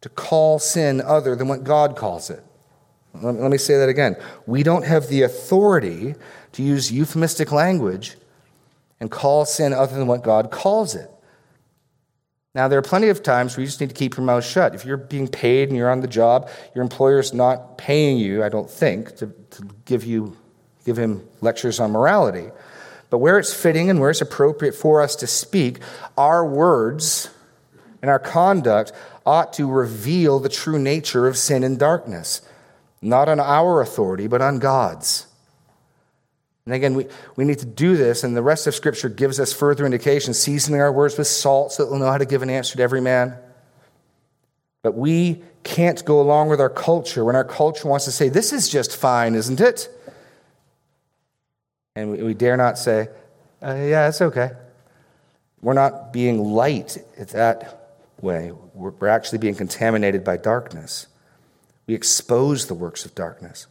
[0.00, 2.44] to call sin other than what God calls it.
[3.14, 4.16] Let me say that again.
[4.44, 6.16] We don't have the authority
[6.50, 8.16] to use euphemistic language
[8.98, 11.08] and call sin other than what God calls it.
[12.56, 14.74] Now, there are plenty of times where you just need to keep your mouth shut.
[14.74, 18.48] If you're being paid and you're on the job, your employer's not paying you, I
[18.48, 20.36] don't think, to, to give you
[20.84, 22.50] give him lectures on morality.
[23.10, 25.80] But where it's fitting and where it's appropriate for us to speak,
[26.16, 27.30] our words
[28.02, 28.92] and our conduct
[29.24, 32.42] ought to reveal the true nature of sin and darkness,
[33.00, 35.26] not on our authority, but on God's.
[36.66, 39.54] And again, we, we need to do this, and the rest of Scripture gives us
[39.54, 42.50] further indication, seasoning our words with salt so that we'll know how to give an
[42.50, 43.38] answer to every man.
[44.82, 48.52] But we can't go along with our culture when our culture wants to say, This
[48.52, 49.88] is just fine, isn't it?
[51.98, 53.08] And we, we dare not say,
[53.60, 54.52] uh, Yeah, it's okay.
[55.60, 58.52] We're not being light that way.
[58.74, 61.08] We're, we're actually being contaminated by darkness.
[61.88, 63.66] We expose the works of darkness.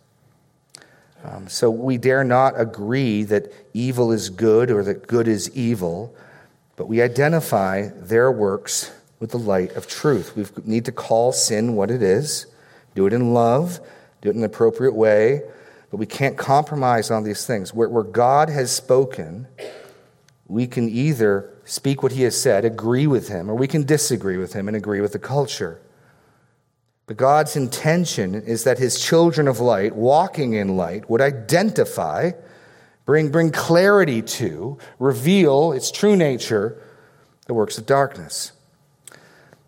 [1.24, 6.14] Um, so we dare not agree that evil is good or that good is evil,
[6.76, 10.36] but we identify their works with the light of truth.
[10.36, 12.46] We need to call sin what it is,
[12.94, 13.80] do it in love,
[14.22, 15.44] do it in an appropriate way,
[15.90, 17.74] but we can't compromise on these things.
[17.74, 19.48] Where, where God has spoken,
[20.48, 24.38] we can either speak what he has said, agree with him, or we can disagree
[24.38, 25.80] with him and agree with the culture.
[27.06, 32.32] But God's intention is that his children of light, walking in light, would identify,
[33.06, 36.82] bring, bring clarity to, reveal its true nature,
[37.46, 38.52] the works of darkness.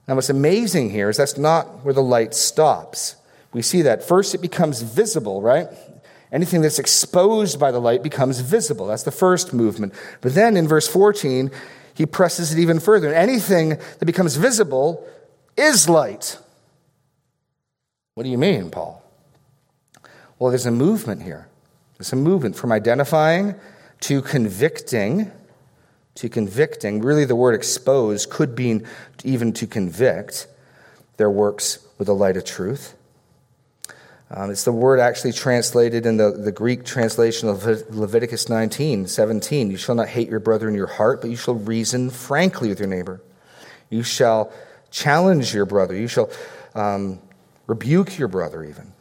[0.05, 3.15] Now, what's amazing here is that's not where the light stops.
[3.53, 4.03] We see that.
[4.03, 5.67] First, it becomes visible, right?
[6.31, 8.87] Anything that's exposed by the light becomes visible.
[8.87, 9.93] That's the first movement.
[10.21, 11.49] But then in verse 14,
[11.93, 13.13] he presses it even further.
[13.13, 15.07] Anything that becomes visible
[15.57, 16.37] is light.
[18.13, 19.03] What do you mean, Paul?
[20.37, 21.47] Well, there's a movement here.
[21.97, 23.55] There's a movement from identifying
[24.01, 25.31] to convicting
[26.19, 27.01] to convicting.
[27.01, 28.85] Really, the word expose could mean
[29.23, 30.47] even to convict
[31.15, 32.93] their works with the light of truth.
[34.31, 37.65] Um, it's the word actually translated in the, the Greek translation of
[37.95, 39.71] Leviticus 19, 17.
[39.71, 42.79] You shall not hate your brother in your heart, but you shall reason frankly with
[42.79, 43.21] your neighbor.
[43.89, 44.53] You shall
[44.91, 45.95] challenge your brother.
[45.95, 46.29] You shall
[46.75, 47.19] um,
[47.69, 48.93] Rebuke your brother, even.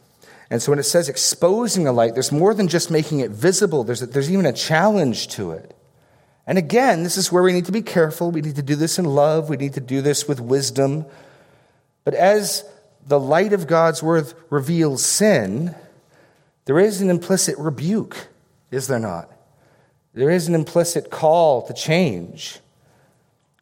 [0.51, 3.83] And so when it says exposing a light, there's more than just making it visible,
[3.83, 5.75] there's, a, there's even a challenge to it.
[6.45, 8.29] And again, this is where we need to be careful.
[8.29, 11.07] We need to do this in love, we need to do this with wisdom.
[12.03, 12.63] But as
[13.09, 15.73] the light of God's word reveals sin,
[16.65, 18.27] there is an implicit rebuke,
[18.69, 19.31] is there not?
[20.13, 22.59] There is an implicit call to change.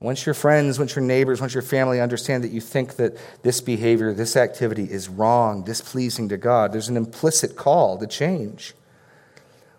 [0.01, 3.61] Once your friends, once your neighbors, once your family understand that you think that this
[3.61, 8.73] behavior, this activity is wrong, displeasing to God, there's an implicit call to change,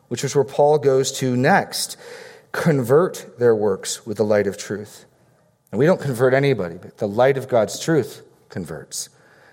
[0.08, 1.98] which is where Paul goes to next.
[2.52, 5.04] Convert their works with the light of truth.
[5.70, 9.10] And we don't convert anybody, but the light of God's truth converts.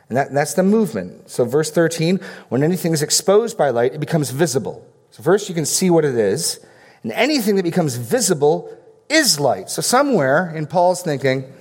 [0.09, 1.29] And, that, that's the movement.
[1.29, 4.85] So, verse 13 when anything is exposed by light, it becomes visible.
[5.11, 6.59] So, first you can see what it is,
[7.03, 8.75] and anything that becomes visible
[9.09, 9.69] is light.
[9.69, 11.51] So, somewhere in Paul's thinking,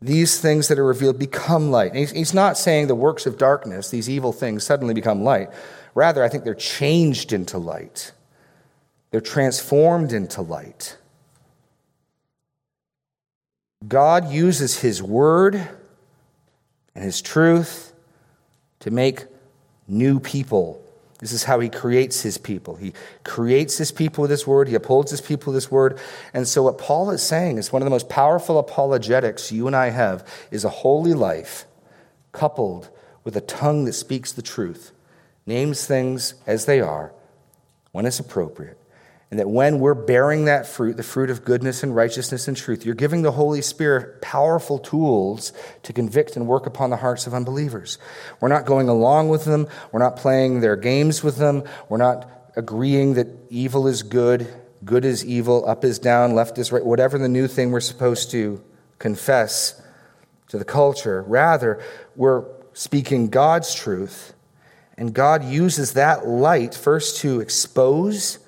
[0.00, 1.94] these things that are revealed become light.
[1.94, 5.50] he's not saying the works of darkness, these evil things, suddenly become light.
[5.94, 8.12] Rather, I think they're changed into light,
[9.10, 10.96] they're transformed into light.
[13.86, 15.68] God uses his word
[16.94, 17.92] and his truth
[18.80, 19.26] to make
[19.86, 20.84] new people
[21.18, 22.76] this is how he creates his people.
[22.76, 22.92] He
[23.24, 25.98] creates his people with his word, he upholds his people with his word.
[26.32, 29.74] And so, what Paul is saying is one of the most powerful apologetics you and
[29.74, 31.64] I have is a holy life
[32.32, 32.88] coupled
[33.24, 34.92] with a tongue that speaks the truth,
[35.44, 37.12] names things as they are
[37.90, 38.77] when it's appropriate,
[39.30, 42.86] and that when we're bearing that fruit, the fruit of goodness and righteousness and truth,
[42.86, 47.34] you're giving the Holy Spirit powerful tools to convict and work upon the hearts of
[47.34, 47.98] unbelievers.
[48.40, 49.68] We're not going along with them.
[49.92, 51.64] We're not playing their games with them.
[51.90, 54.52] We're not agreeing that evil is good,
[54.84, 58.30] good is evil, up is down, left is right, whatever the new thing we're supposed
[58.30, 58.62] to
[58.98, 59.80] confess
[60.48, 61.22] to the culture.
[61.22, 61.82] Rather,
[62.16, 64.32] we're speaking God's truth,
[64.96, 68.38] and God uses that light first to expose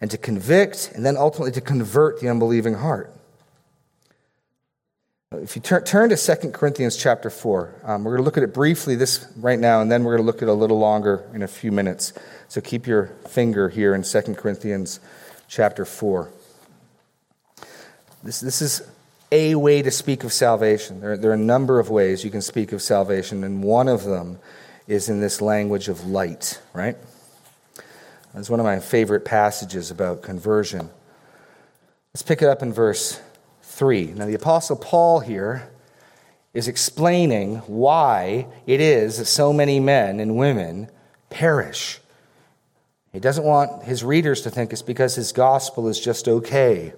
[0.00, 3.12] and to convict, and then ultimately to convert the unbelieving heart.
[5.32, 8.42] If you turn, turn to 2 Corinthians chapter 4, um, we're going to look at
[8.42, 10.78] it briefly this right now, and then we're going to look at it a little
[10.78, 12.12] longer in a few minutes.
[12.48, 15.00] So keep your finger here in 2 Corinthians
[15.48, 16.30] chapter 4.
[18.22, 18.82] This, this is
[19.32, 21.00] a way to speak of salvation.
[21.00, 24.04] There, there are a number of ways you can speak of salvation, and one of
[24.04, 24.38] them
[24.86, 26.96] is in this language of light, right?
[28.38, 30.90] It's one of my favorite passages about conversion.
[32.12, 33.18] Let's pick it up in verse
[33.62, 34.08] 3.
[34.08, 35.70] Now, the Apostle Paul here
[36.52, 40.90] is explaining why it is that so many men and women
[41.30, 41.98] perish.
[43.10, 46.92] He doesn't want his readers to think it's because his gospel is just okay.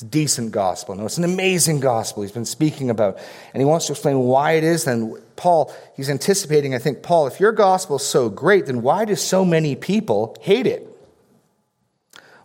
[0.00, 0.94] It's a decent gospel.
[0.94, 3.18] No, it's an amazing gospel he's been speaking about.
[3.52, 4.84] And he wants to explain why it is.
[4.84, 9.04] Then, Paul, he's anticipating, I think, Paul, if your gospel is so great, then why
[9.04, 10.88] do so many people hate it?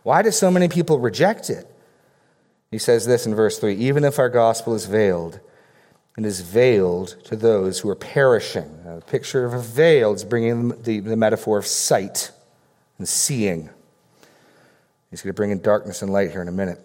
[0.04, 1.66] Why do so many people reject it?
[2.72, 5.40] He says this in verse 3 Even if our gospel is veiled,
[6.18, 8.84] it is veiled to those who are perishing.
[8.84, 12.32] The picture of a veil is bringing the, the metaphor of sight
[12.98, 13.70] and seeing.
[15.10, 16.82] He's going to bring in darkness and light here in a minute.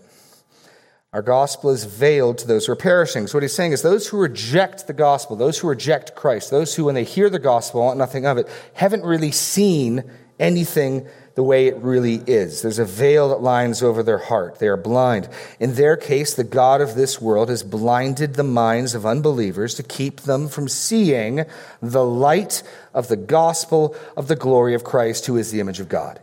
[1.12, 3.26] Our gospel is veiled to those who are perishing.
[3.26, 6.76] So, what he's saying is those who reject the gospel, those who reject Christ, those
[6.76, 10.04] who, when they hear the gospel, want nothing of it, haven't really seen
[10.38, 12.62] anything the way it really is.
[12.62, 14.60] There's a veil that lines over their heart.
[14.60, 15.28] They are blind.
[15.58, 19.82] In their case, the God of this world has blinded the minds of unbelievers to
[19.82, 21.44] keep them from seeing
[21.82, 22.62] the light
[22.94, 26.20] of the gospel of the glory of Christ, who is the image of God.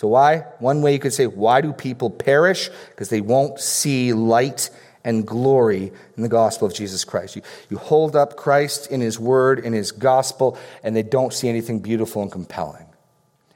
[0.00, 0.46] So, why?
[0.60, 2.70] One way you could say, why do people perish?
[2.88, 4.70] Because they won't see light
[5.04, 7.36] and glory in the gospel of Jesus Christ.
[7.36, 11.50] You, you hold up Christ in his word, in his gospel, and they don't see
[11.50, 12.86] anything beautiful and compelling.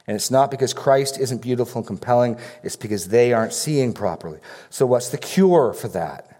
[0.05, 4.37] And it's not because Christ isn't beautiful and compelling, it's because they aren't seeing properly.
[4.69, 6.39] So, what's the cure for that?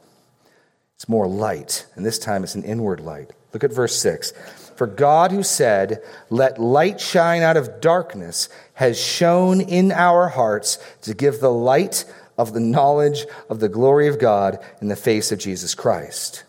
[0.97, 3.31] It's more light, and this time it's an inward light.
[3.53, 4.33] Look at verse 6.
[4.75, 10.77] For God, who said, Let light shine out of darkness, has shone in our hearts
[11.03, 12.05] to give the light
[12.37, 16.43] of the knowledge of the glory of God in the face of Jesus Christ.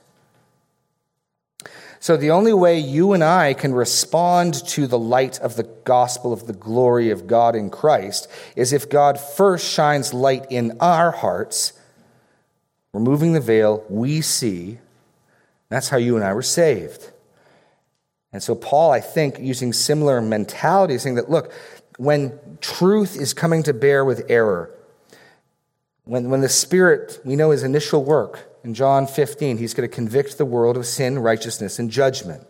[2.01, 6.33] So, the only way you and I can respond to the light of the gospel
[6.33, 11.11] of the glory of God in Christ is if God first shines light in our
[11.11, 11.73] hearts,
[12.93, 14.79] removing the veil, we see.
[15.69, 17.11] That's how you and I were saved.
[18.37, 21.51] And so, Paul, I think, using similar mentality, saying that, look,
[21.97, 24.71] when truth is coming to bear with error,
[26.05, 29.95] when, when the Spirit, we know his initial work, in John 15, he's going to
[29.95, 32.47] convict the world of sin, righteousness, and judgment.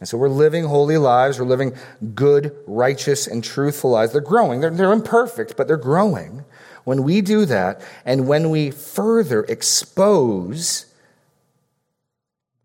[0.00, 1.38] And so we're living holy lives.
[1.38, 1.76] We're living
[2.16, 4.10] good, righteous, and truthful lives.
[4.10, 4.58] They're growing.
[4.58, 6.44] They're, they're imperfect, but they're growing.
[6.82, 10.89] When we do that, and when we further expose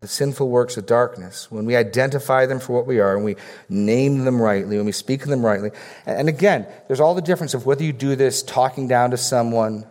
[0.06, 3.34] the sinful works of darkness, when we identify them for what we are, and we
[3.68, 5.72] name them rightly, when we speak them rightly,
[6.06, 9.84] and again, there's all the difference of whether you do this talking down to someone,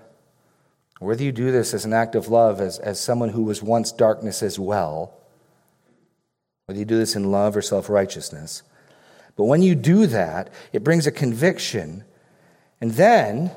[1.00, 3.92] whether you do this as an act of love, as, as someone who was once
[3.92, 5.14] darkness as well,
[6.66, 8.64] whether you do this in love or self righteousness.
[9.36, 12.06] But when you do that, it brings a conviction.
[12.80, 13.52] And then,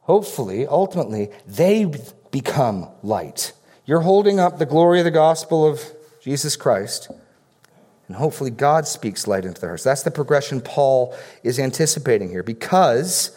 [0.00, 1.92] hopefully, ultimately, they
[2.30, 3.52] become light.
[3.86, 5.80] You're holding up the glory of the gospel of
[6.20, 7.10] Jesus Christ.
[8.08, 9.84] And hopefully, God speaks light into their hearts.
[9.84, 13.36] That's the progression Paul is anticipating here because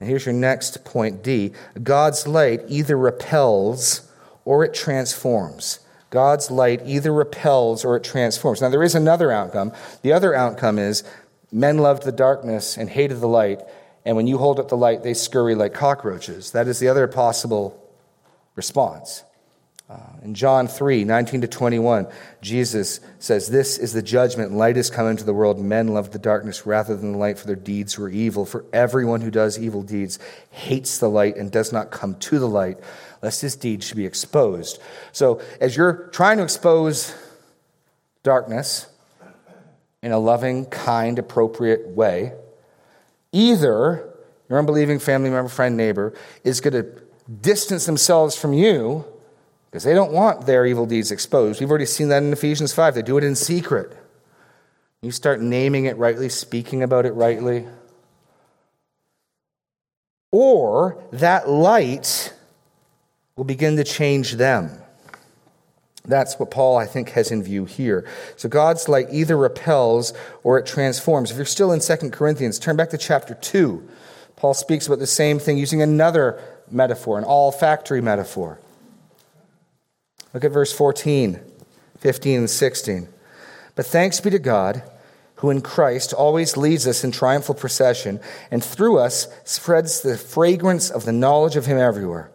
[0.00, 1.52] and here's your next point D
[1.82, 4.10] God's light either repels
[4.44, 5.80] or it transforms.
[6.10, 8.62] God's light either repels or it transforms.
[8.62, 9.72] Now, there is another outcome.
[10.00, 11.04] The other outcome is
[11.52, 13.60] men loved the darkness and hated the light,
[14.06, 16.52] and when you hold up the light, they scurry like cockroaches.
[16.52, 17.78] That is the other possible
[18.54, 19.24] response.
[19.88, 22.08] Uh, in John 3 19 to 21,
[22.42, 24.52] Jesus says, This is the judgment.
[24.52, 25.58] Light has come into the world.
[25.58, 28.44] Men love the darkness rather than the light, for their deeds were evil.
[28.44, 30.18] For everyone who does evil deeds
[30.50, 32.76] hates the light and does not come to the light,
[33.22, 34.78] lest his deeds should be exposed.
[35.12, 37.14] So, as you're trying to expose
[38.22, 38.88] darkness
[40.02, 42.34] in a loving, kind, appropriate way,
[43.32, 44.06] either
[44.50, 46.12] your unbelieving family member, friend, neighbor
[46.44, 47.00] is going to
[47.40, 49.06] distance themselves from you
[49.70, 51.60] because they don't want their evil deeds exposed.
[51.60, 52.94] We've already seen that in Ephesians 5.
[52.94, 53.96] They do it in secret.
[55.02, 57.66] You start naming it rightly, speaking about it rightly.
[60.32, 62.32] Or that light
[63.36, 64.70] will begin to change them.
[66.04, 68.08] That's what Paul, I think, has in view here.
[68.36, 71.30] So God's light either repels or it transforms.
[71.30, 73.86] If you're still in 2 Corinthians, turn back to chapter 2.
[74.34, 78.58] Paul speaks about the same thing using another metaphor, an olfactory metaphor.
[80.38, 81.40] Look at verse 14,
[81.98, 83.08] 15, and 16.
[83.74, 84.84] But thanks be to God,
[85.34, 90.90] who in Christ always leads us in triumphal procession, and through us spreads the fragrance
[90.90, 92.30] of the knowledge of Him everywhere.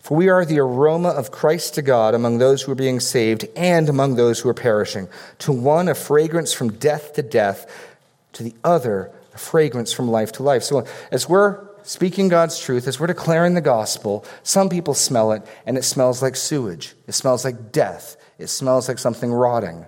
[0.00, 3.46] For we are the aroma of Christ to God among those who are being saved
[3.56, 5.08] and among those who are perishing.
[5.38, 7.96] To one, a fragrance from death to death,
[8.34, 10.62] to the other, a fragrance from life to life.
[10.62, 15.42] So as we're speaking God's truth, as we're declaring the gospel, some people smell it
[15.66, 16.94] and it smells like sewage.
[17.06, 18.16] It smells like death.
[18.38, 19.76] It smells like something rotting.
[19.76, 19.86] And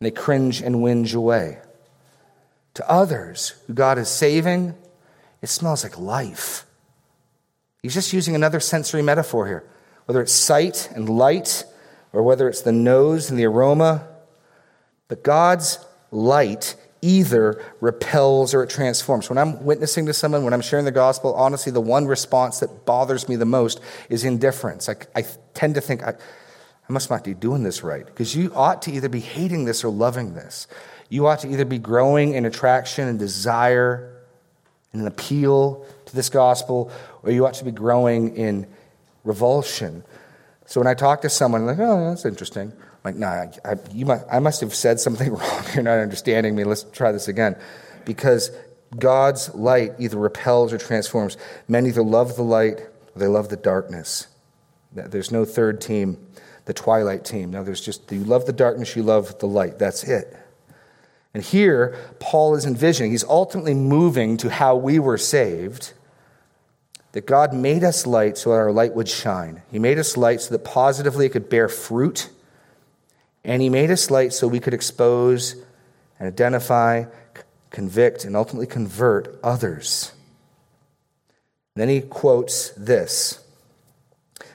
[0.00, 1.58] they cringe and whinge away.
[2.74, 4.74] To others who God is saving,
[5.42, 6.66] it smells like life.
[7.82, 9.64] He's just using another sensory metaphor here,
[10.06, 11.64] whether it's sight and light,
[12.12, 14.08] or whether it's the nose and the aroma.
[15.08, 19.28] But God's light either repels or it transforms.
[19.28, 22.86] When I'm witnessing to someone, when I'm sharing the gospel, honestly, the one response that
[22.86, 24.88] bothers me the most is indifference.
[24.88, 26.14] I, I tend to think, I,
[26.88, 28.06] I must not be doing this right.
[28.06, 30.66] Because you ought to either be hating this or loving this.
[31.10, 34.22] You ought to either be growing in attraction and desire
[34.92, 36.90] and an appeal to this gospel,
[37.22, 38.66] or you ought to be growing in
[39.24, 40.04] revulsion.
[40.64, 42.72] So when I talk to someone, I'm like, oh, that's interesting.
[43.04, 45.64] Like, nah, I, you might, I must have said something wrong.
[45.74, 46.64] You're not understanding me.
[46.64, 47.56] Let's try this again.
[48.04, 48.50] Because
[48.98, 51.36] God's light either repels or transforms.
[51.68, 54.26] Men either love the light or they love the darkness.
[54.92, 56.18] There's no third team,
[56.66, 57.50] the twilight team.
[57.50, 59.78] No, there's just you love the darkness, you love the light.
[59.78, 60.36] That's it.
[61.34, 65.92] And here, Paul is envisioning, he's ultimately moving to how we were saved
[67.10, 69.62] that God made us light so that our light would shine.
[69.70, 72.30] He made us light so that positively it could bear fruit.
[73.44, 75.56] And He made us light so we could expose
[76.18, 77.04] and identify,
[77.70, 80.12] convict, and ultimately convert others.
[81.74, 83.40] Then he quotes this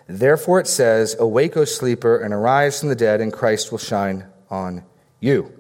[0.08, 4.26] Therefore it says, Awake, O sleeper, and arise from the dead, and Christ will shine
[4.50, 4.84] on
[5.20, 5.52] you.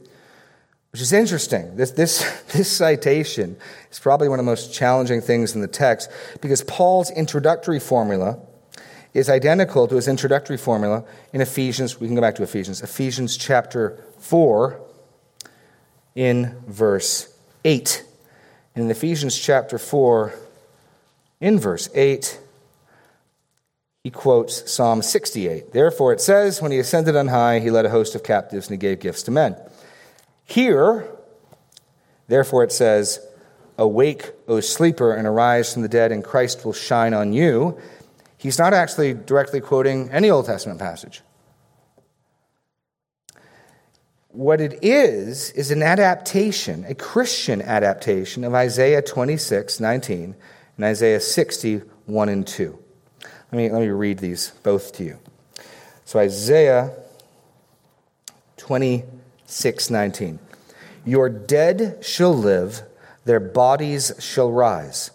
[0.91, 1.75] Which is interesting.
[1.75, 2.23] This, this,
[2.53, 3.57] this citation
[3.91, 6.09] is probably one of the most challenging things in the text
[6.41, 8.39] because Paul's introductory formula
[9.19, 11.03] is identical to his introductory formula
[11.33, 11.99] in Ephesians.
[11.99, 12.81] We can go back to Ephesians.
[12.81, 14.79] Ephesians chapter 4,
[16.15, 18.03] in verse 8.
[18.75, 20.33] In Ephesians chapter 4,
[21.41, 22.39] in verse 8,
[24.03, 25.71] he quotes Psalm 68.
[25.71, 28.73] Therefore it says, When he ascended on high, he led a host of captives and
[28.73, 29.55] he gave gifts to men.
[30.45, 31.07] Here,
[32.27, 33.19] therefore, it says,
[33.77, 37.79] Awake, O sleeper, and arise from the dead, and Christ will shine on you.
[38.39, 41.21] He's not actually directly quoting any Old Testament passage.
[44.29, 50.35] What it is, is an adaptation, a Christian adaptation of Isaiah 26, 19,
[50.77, 52.79] and Isaiah 60, 1 and 2.
[53.51, 55.19] Let me, let me read these both to you.
[56.05, 56.93] So, Isaiah
[58.57, 59.19] 26,
[59.49, 60.39] 6:19.
[61.03, 62.83] Your dead shall live,
[63.25, 65.11] their bodies shall rise.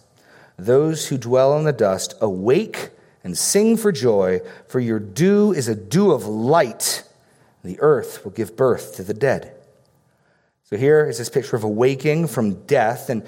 [0.59, 2.91] Those who dwell in the dust awake
[3.25, 7.03] and sing for joy, for your dew is a dew of light.
[7.64, 9.55] The earth will give birth to the dead.
[10.64, 13.09] So here is this picture of awaking from death.
[13.09, 13.25] And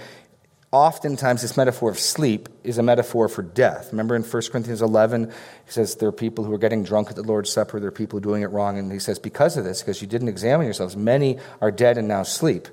[0.70, 3.88] oftentimes this metaphor of sleep is a metaphor for death.
[3.92, 5.30] Remember in 1 Corinthians 11,
[5.64, 7.92] he says there are people who are getting drunk at the Lord's Supper, there are
[7.92, 8.78] people doing it wrong.
[8.78, 12.06] And he says, because of this, because you didn't examine yourselves, many are dead and
[12.06, 12.68] now sleep.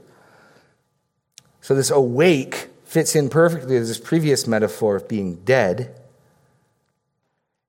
[1.61, 5.97] So this awake fits in perfectly with this previous metaphor of being dead.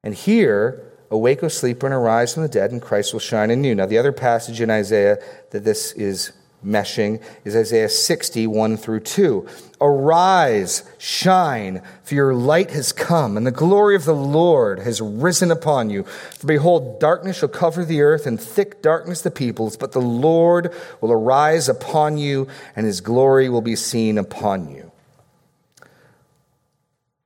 [0.04, 3.64] And here, awake, O sleeper, and arise from the dead, and Christ will shine in
[3.64, 3.74] you.
[3.74, 5.18] Now, the other passage in Isaiah
[5.50, 6.32] that this is
[6.64, 9.46] meshing is Isaiah 60, 1 through 2.
[9.80, 15.50] Arise, shine, for your light has come, and the glory of the Lord has risen
[15.50, 16.02] upon you.
[16.02, 20.72] For behold, darkness shall cover the earth, and thick darkness the peoples, but the Lord
[21.00, 22.46] will arise upon you,
[22.76, 24.92] and his glory will be seen upon you.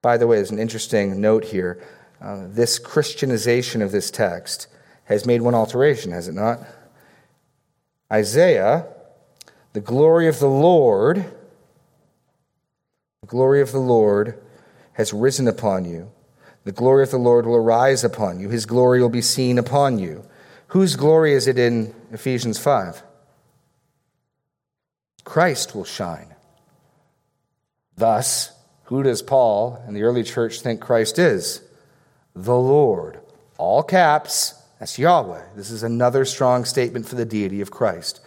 [0.00, 1.82] By the way, there's an interesting note here.
[2.20, 4.66] Uh, this Christianization of this text
[5.04, 6.60] has made one alteration, has it not?
[8.12, 8.86] Isaiah
[9.74, 11.24] the glory of the Lord,
[13.20, 14.42] the glory of the Lord
[14.94, 16.10] has risen upon you.
[16.64, 18.48] The glory of the Lord will arise upon you.
[18.48, 20.24] His glory will be seen upon you.
[20.68, 23.02] Whose glory is it in Ephesians 5?
[25.24, 26.34] Christ will shine.
[27.96, 28.52] Thus,
[28.84, 31.62] who does Paul and the early church think Christ is?
[32.44, 33.18] The Lord.
[33.56, 35.42] All caps, that's Yahweh.
[35.56, 38.20] This is another strong statement for the deity of Christ.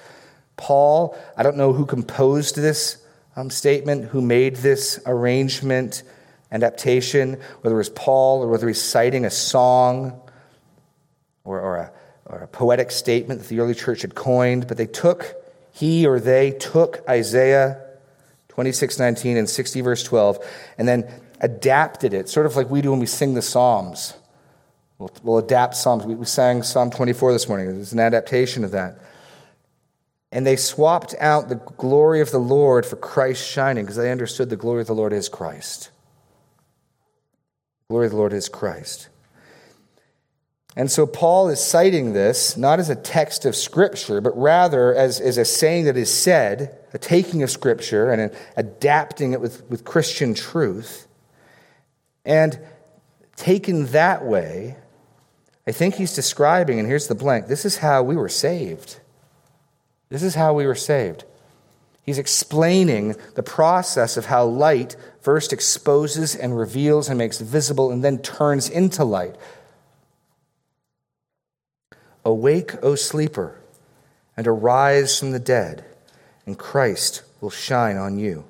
[0.57, 3.01] Paul, I don't know who composed this
[3.37, 6.03] um, statement, who made this arrangement,
[6.51, 10.21] adaptation, whether it was Paul or whether he's citing a song
[11.45, 11.91] or, or, a,
[12.25, 15.35] or a poetic statement that the early church had coined, but they took,
[15.71, 17.81] he or they took Isaiah
[18.49, 20.37] 26, 19 and 60, verse 12,
[20.77, 21.09] and then
[21.41, 24.13] adapted it, sort of like we do when we sing the Psalms.
[24.97, 26.05] We'll, we'll adapt Psalms.
[26.05, 27.67] We, we sang Psalm 24 this morning.
[27.67, 28.99] There's an adaptation of that.
[30.31, 34.49] And they swapped out the glory of the Lord for Christ shining because they understood
[34.49, 35.89] the glory of the Lord is Christ.
[37.89, 39.09] Glory of the Lord is Christ.
[40.77, 45.19] And so Paul is citing this not as a text of Scripture, but rather as,
[45.19, 49.83] as a saying that is said, a taking of Scripture and adapting it with, with
[49.83, 51.07] Christian truth.
[52.25, 52.59] And
[53.35, 54.77] taken that way,
[55.65, 58.99] I think he's describing, and here's the blank this is how we were saved.
[60.09, 61.23] This is how we were saved.
[62.03, 68.03] He's explaining the process of how light first exposes and reveals and makes visible and
[68.03, 69.35] then turns into light.
[72.25, 73.59] Awake, O sleeper,
[74.35, 75.85] and arise from the dead,
[76.45, 78.45] and Christ will shine on you.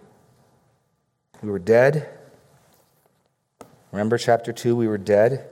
[1.42, 2.10] We were dead.
[3.92, 4.76] Remember chapter 2?
[4.76, 5.48] We were dead.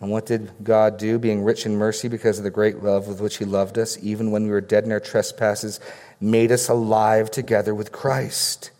[0.00, 3.20] And what did God do, being rich in mercy because of the great love with
[3.20, 5.80] which He loved us, even when we were dead in our trespasses,
[6.20, 8.70] made us alive together with Christ?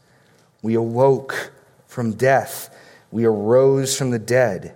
[0.62, 1.50] We awoke
[1.86, 2.74] from death.
[3.10, 4.74] We arose from the dead.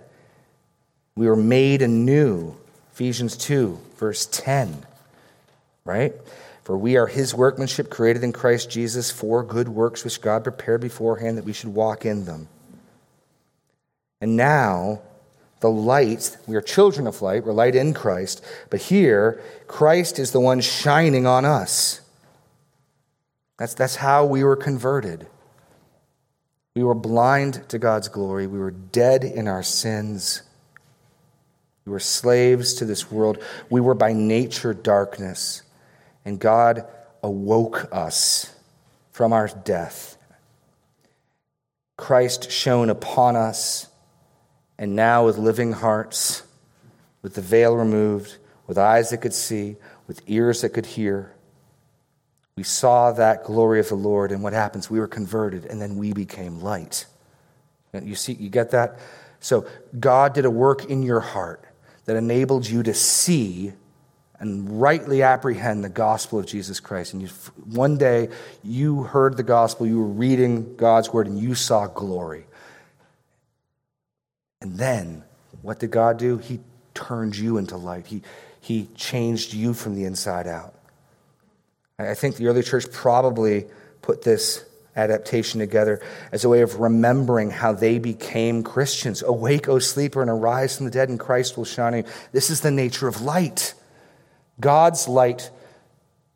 [1.15, 2.55] We were made anew.
[2.91, 4.85] Ephesians 2, verse 10.
[5.85, 6.13] Right?
[6.63, 10.81] For we are his workmanship created in Christ Jesus for good works which God prepared
[10.81, 12.47] beforehand that we should walk in them.
[14.23, 15.01] And now,
[15.59, 20.31] the light, we are children of light, we're light in Christ, but here, Christ is
[20.31, 21.99] the one shining on us.
[23.59, 25.27] That's, that's how we were converted.
[26.73, 30.43] We were blind to God's glory, we were dead in our sins.
[31.85, 33.43] We were slaves to this world.
[33.69, 35.63] We were by nature darkness.
[36.23, 36.87] And God
[37.21, 38.55] awoke us
[39.11, 40.15] from our death.
[41.97, 43.89] Christ shone upon us,
[44.77, 46.43] and now with living hearts,
[47.21, 49.75] with the veil removed, with eyes that could see,
[50.07, 51.33] with ears that could hear,
[52.55, 54.89] we saw that glory of the Lord, and what happens?
[54.89, 57.05] We were converted, and then we became light.
[57.93, 58.99] You see, you get that?
[59.39, 59.67] So
[59.99, 61.63] God did a work in your heart
[62.05, 63.73] that enabled you to see
[64.39, 67.13] and rightly apprehend the gospel of Jesus Christ.
[67.13, 67.29] And you,
[67.65, 68.29] one day
[68.63, 72.45] you heard the gospel, you were reading God's word, and you saw glory.
[74.63, 75.23] And then
[75.61, 76.37] what did God do?
[76.37, 76.61] He
[76.93, 78.23] turned you into light, He,
[78.59, 80.73] he changed you from the inside out.
[81.99, 83.65] I think the early church probably
[84.01, 86.01] put this adaptation together
[86.31, 89.21] as a way of remembering how they became Christians.
[89.21, 92.05] Awake, O sleeper, and arise from the dead, and Christ will shine on you.
[92.31, 93.73] This is the nature of light.
[94.59, 95.51] God's light,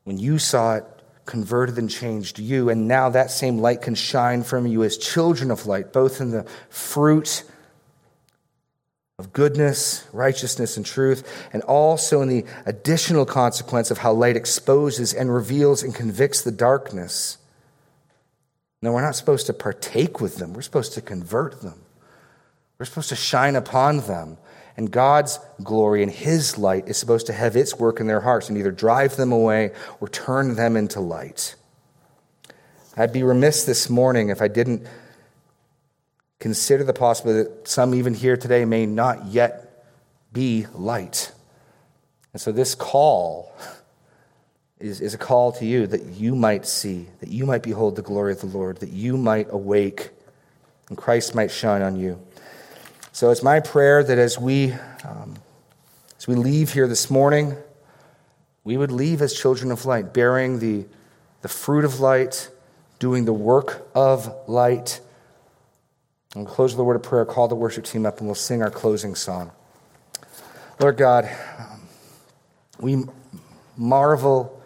[0.04, 0.86] when you saw it,
[1.26, 5.52] converted and changed you, and now that same light can shine from you as children
[5.52, 7.44] of light, both in the fruit
[9.20, 15.12] of goodness, righteousness, and truth, and also in the additional consequence of how light exposes
[15.12, 17.40] and reveals and convicts the darkness.
[18.84, 20.54] No, we're not supposed to partake with them.
[20.54, 21.82] We're supposed to convert them.
[22.78, 24.38] We're supposed to shine upon them.
[24.78, 28.50] And God's glory and His light is supposed to have its work in their hearts
[28.50, 31.56] and either drive them away or turn them into light.
[32.96, 34.86] I'd be remiss this morning if I didn't
[36.40, 39.86] consider the possibility that some even here today may not yet
[40.34, 41.32] be light.
[42.34, 43.52] And so this call
[44.80, 48.02] is, is a call to you that you might see, that you might behold the
[48.02, 50.12] glory of the Lord, that you might awake,
[50.90, 52.22] and Christ might shine on you.
[53.12, 54.74] So it's my prayer that as we,
[55.04, 55.38] um,
[56.18, 57.56] as we leave here this morning,
[58.64, 60.86] we would leave as children of light, bearing the,
[61.42, 62.50] the fruit of light,
[63.00, 65.00] doing the work of light.
[66.38, 68.62] We'll close with a word of prayer, call the worship team up, and we'll sing
[68.62, 69.50] our closing song.
[70.80, 71.28] Lord God,
[71.58, 71.82] um,
[72.80, 73.06] we
[73.76, 74.62] marvel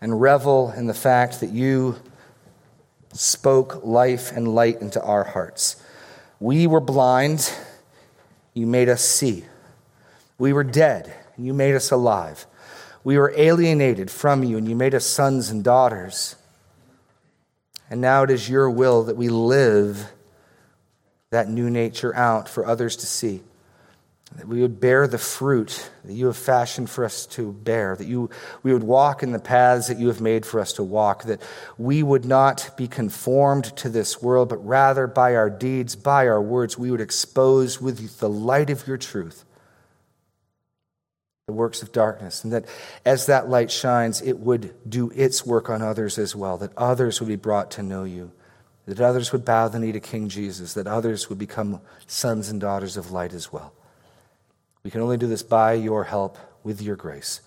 [0.00, 1.96] and revel in the fact that you
[3.12, 5.82] spoke life and light into our hearts.
[6.38, 7.52] We were blind,
[8.54, 9.44] you made us see.
[10.38, 12.46] We were dead, you made us alive.
[13.04, 16.36] We were alienated from you, and you made us sons and daughters.
[17.90, 20.12] And now it is your will that we live
[21.30, 23.42] that new nature out for others to see
[24.36, 28.06] that we would bear the fruit that you have fashioned for us to bear, that
[28.06, 28.30] you,
[28.62, 31.42] we would walk in the paths that you have made for us to walk, that
[31.78, 36.40] we would not be conformed to this world, but rather by our deeds, by our
[36.40, 39.44] words, we would expose with the light of your truth
[41.46, 42.44] the works of darkness.
[42.44, 42.66] And that
[43.04, 47.18] as that light shines, it would do its work on others as well, that others
[47.18, 48.30] would be brought to know you,
[48.90, 52.60] that others would bow the knee to King Jesus, that others would become sons and
[52.60, 53.72] daughters of light as well.
[54.82, 57.40] We can only do this by your help with your grace.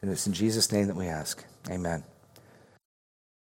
[0.00, 1.44] And it's in Jesus' name that we ask.
[1.68, 2.04] Amen.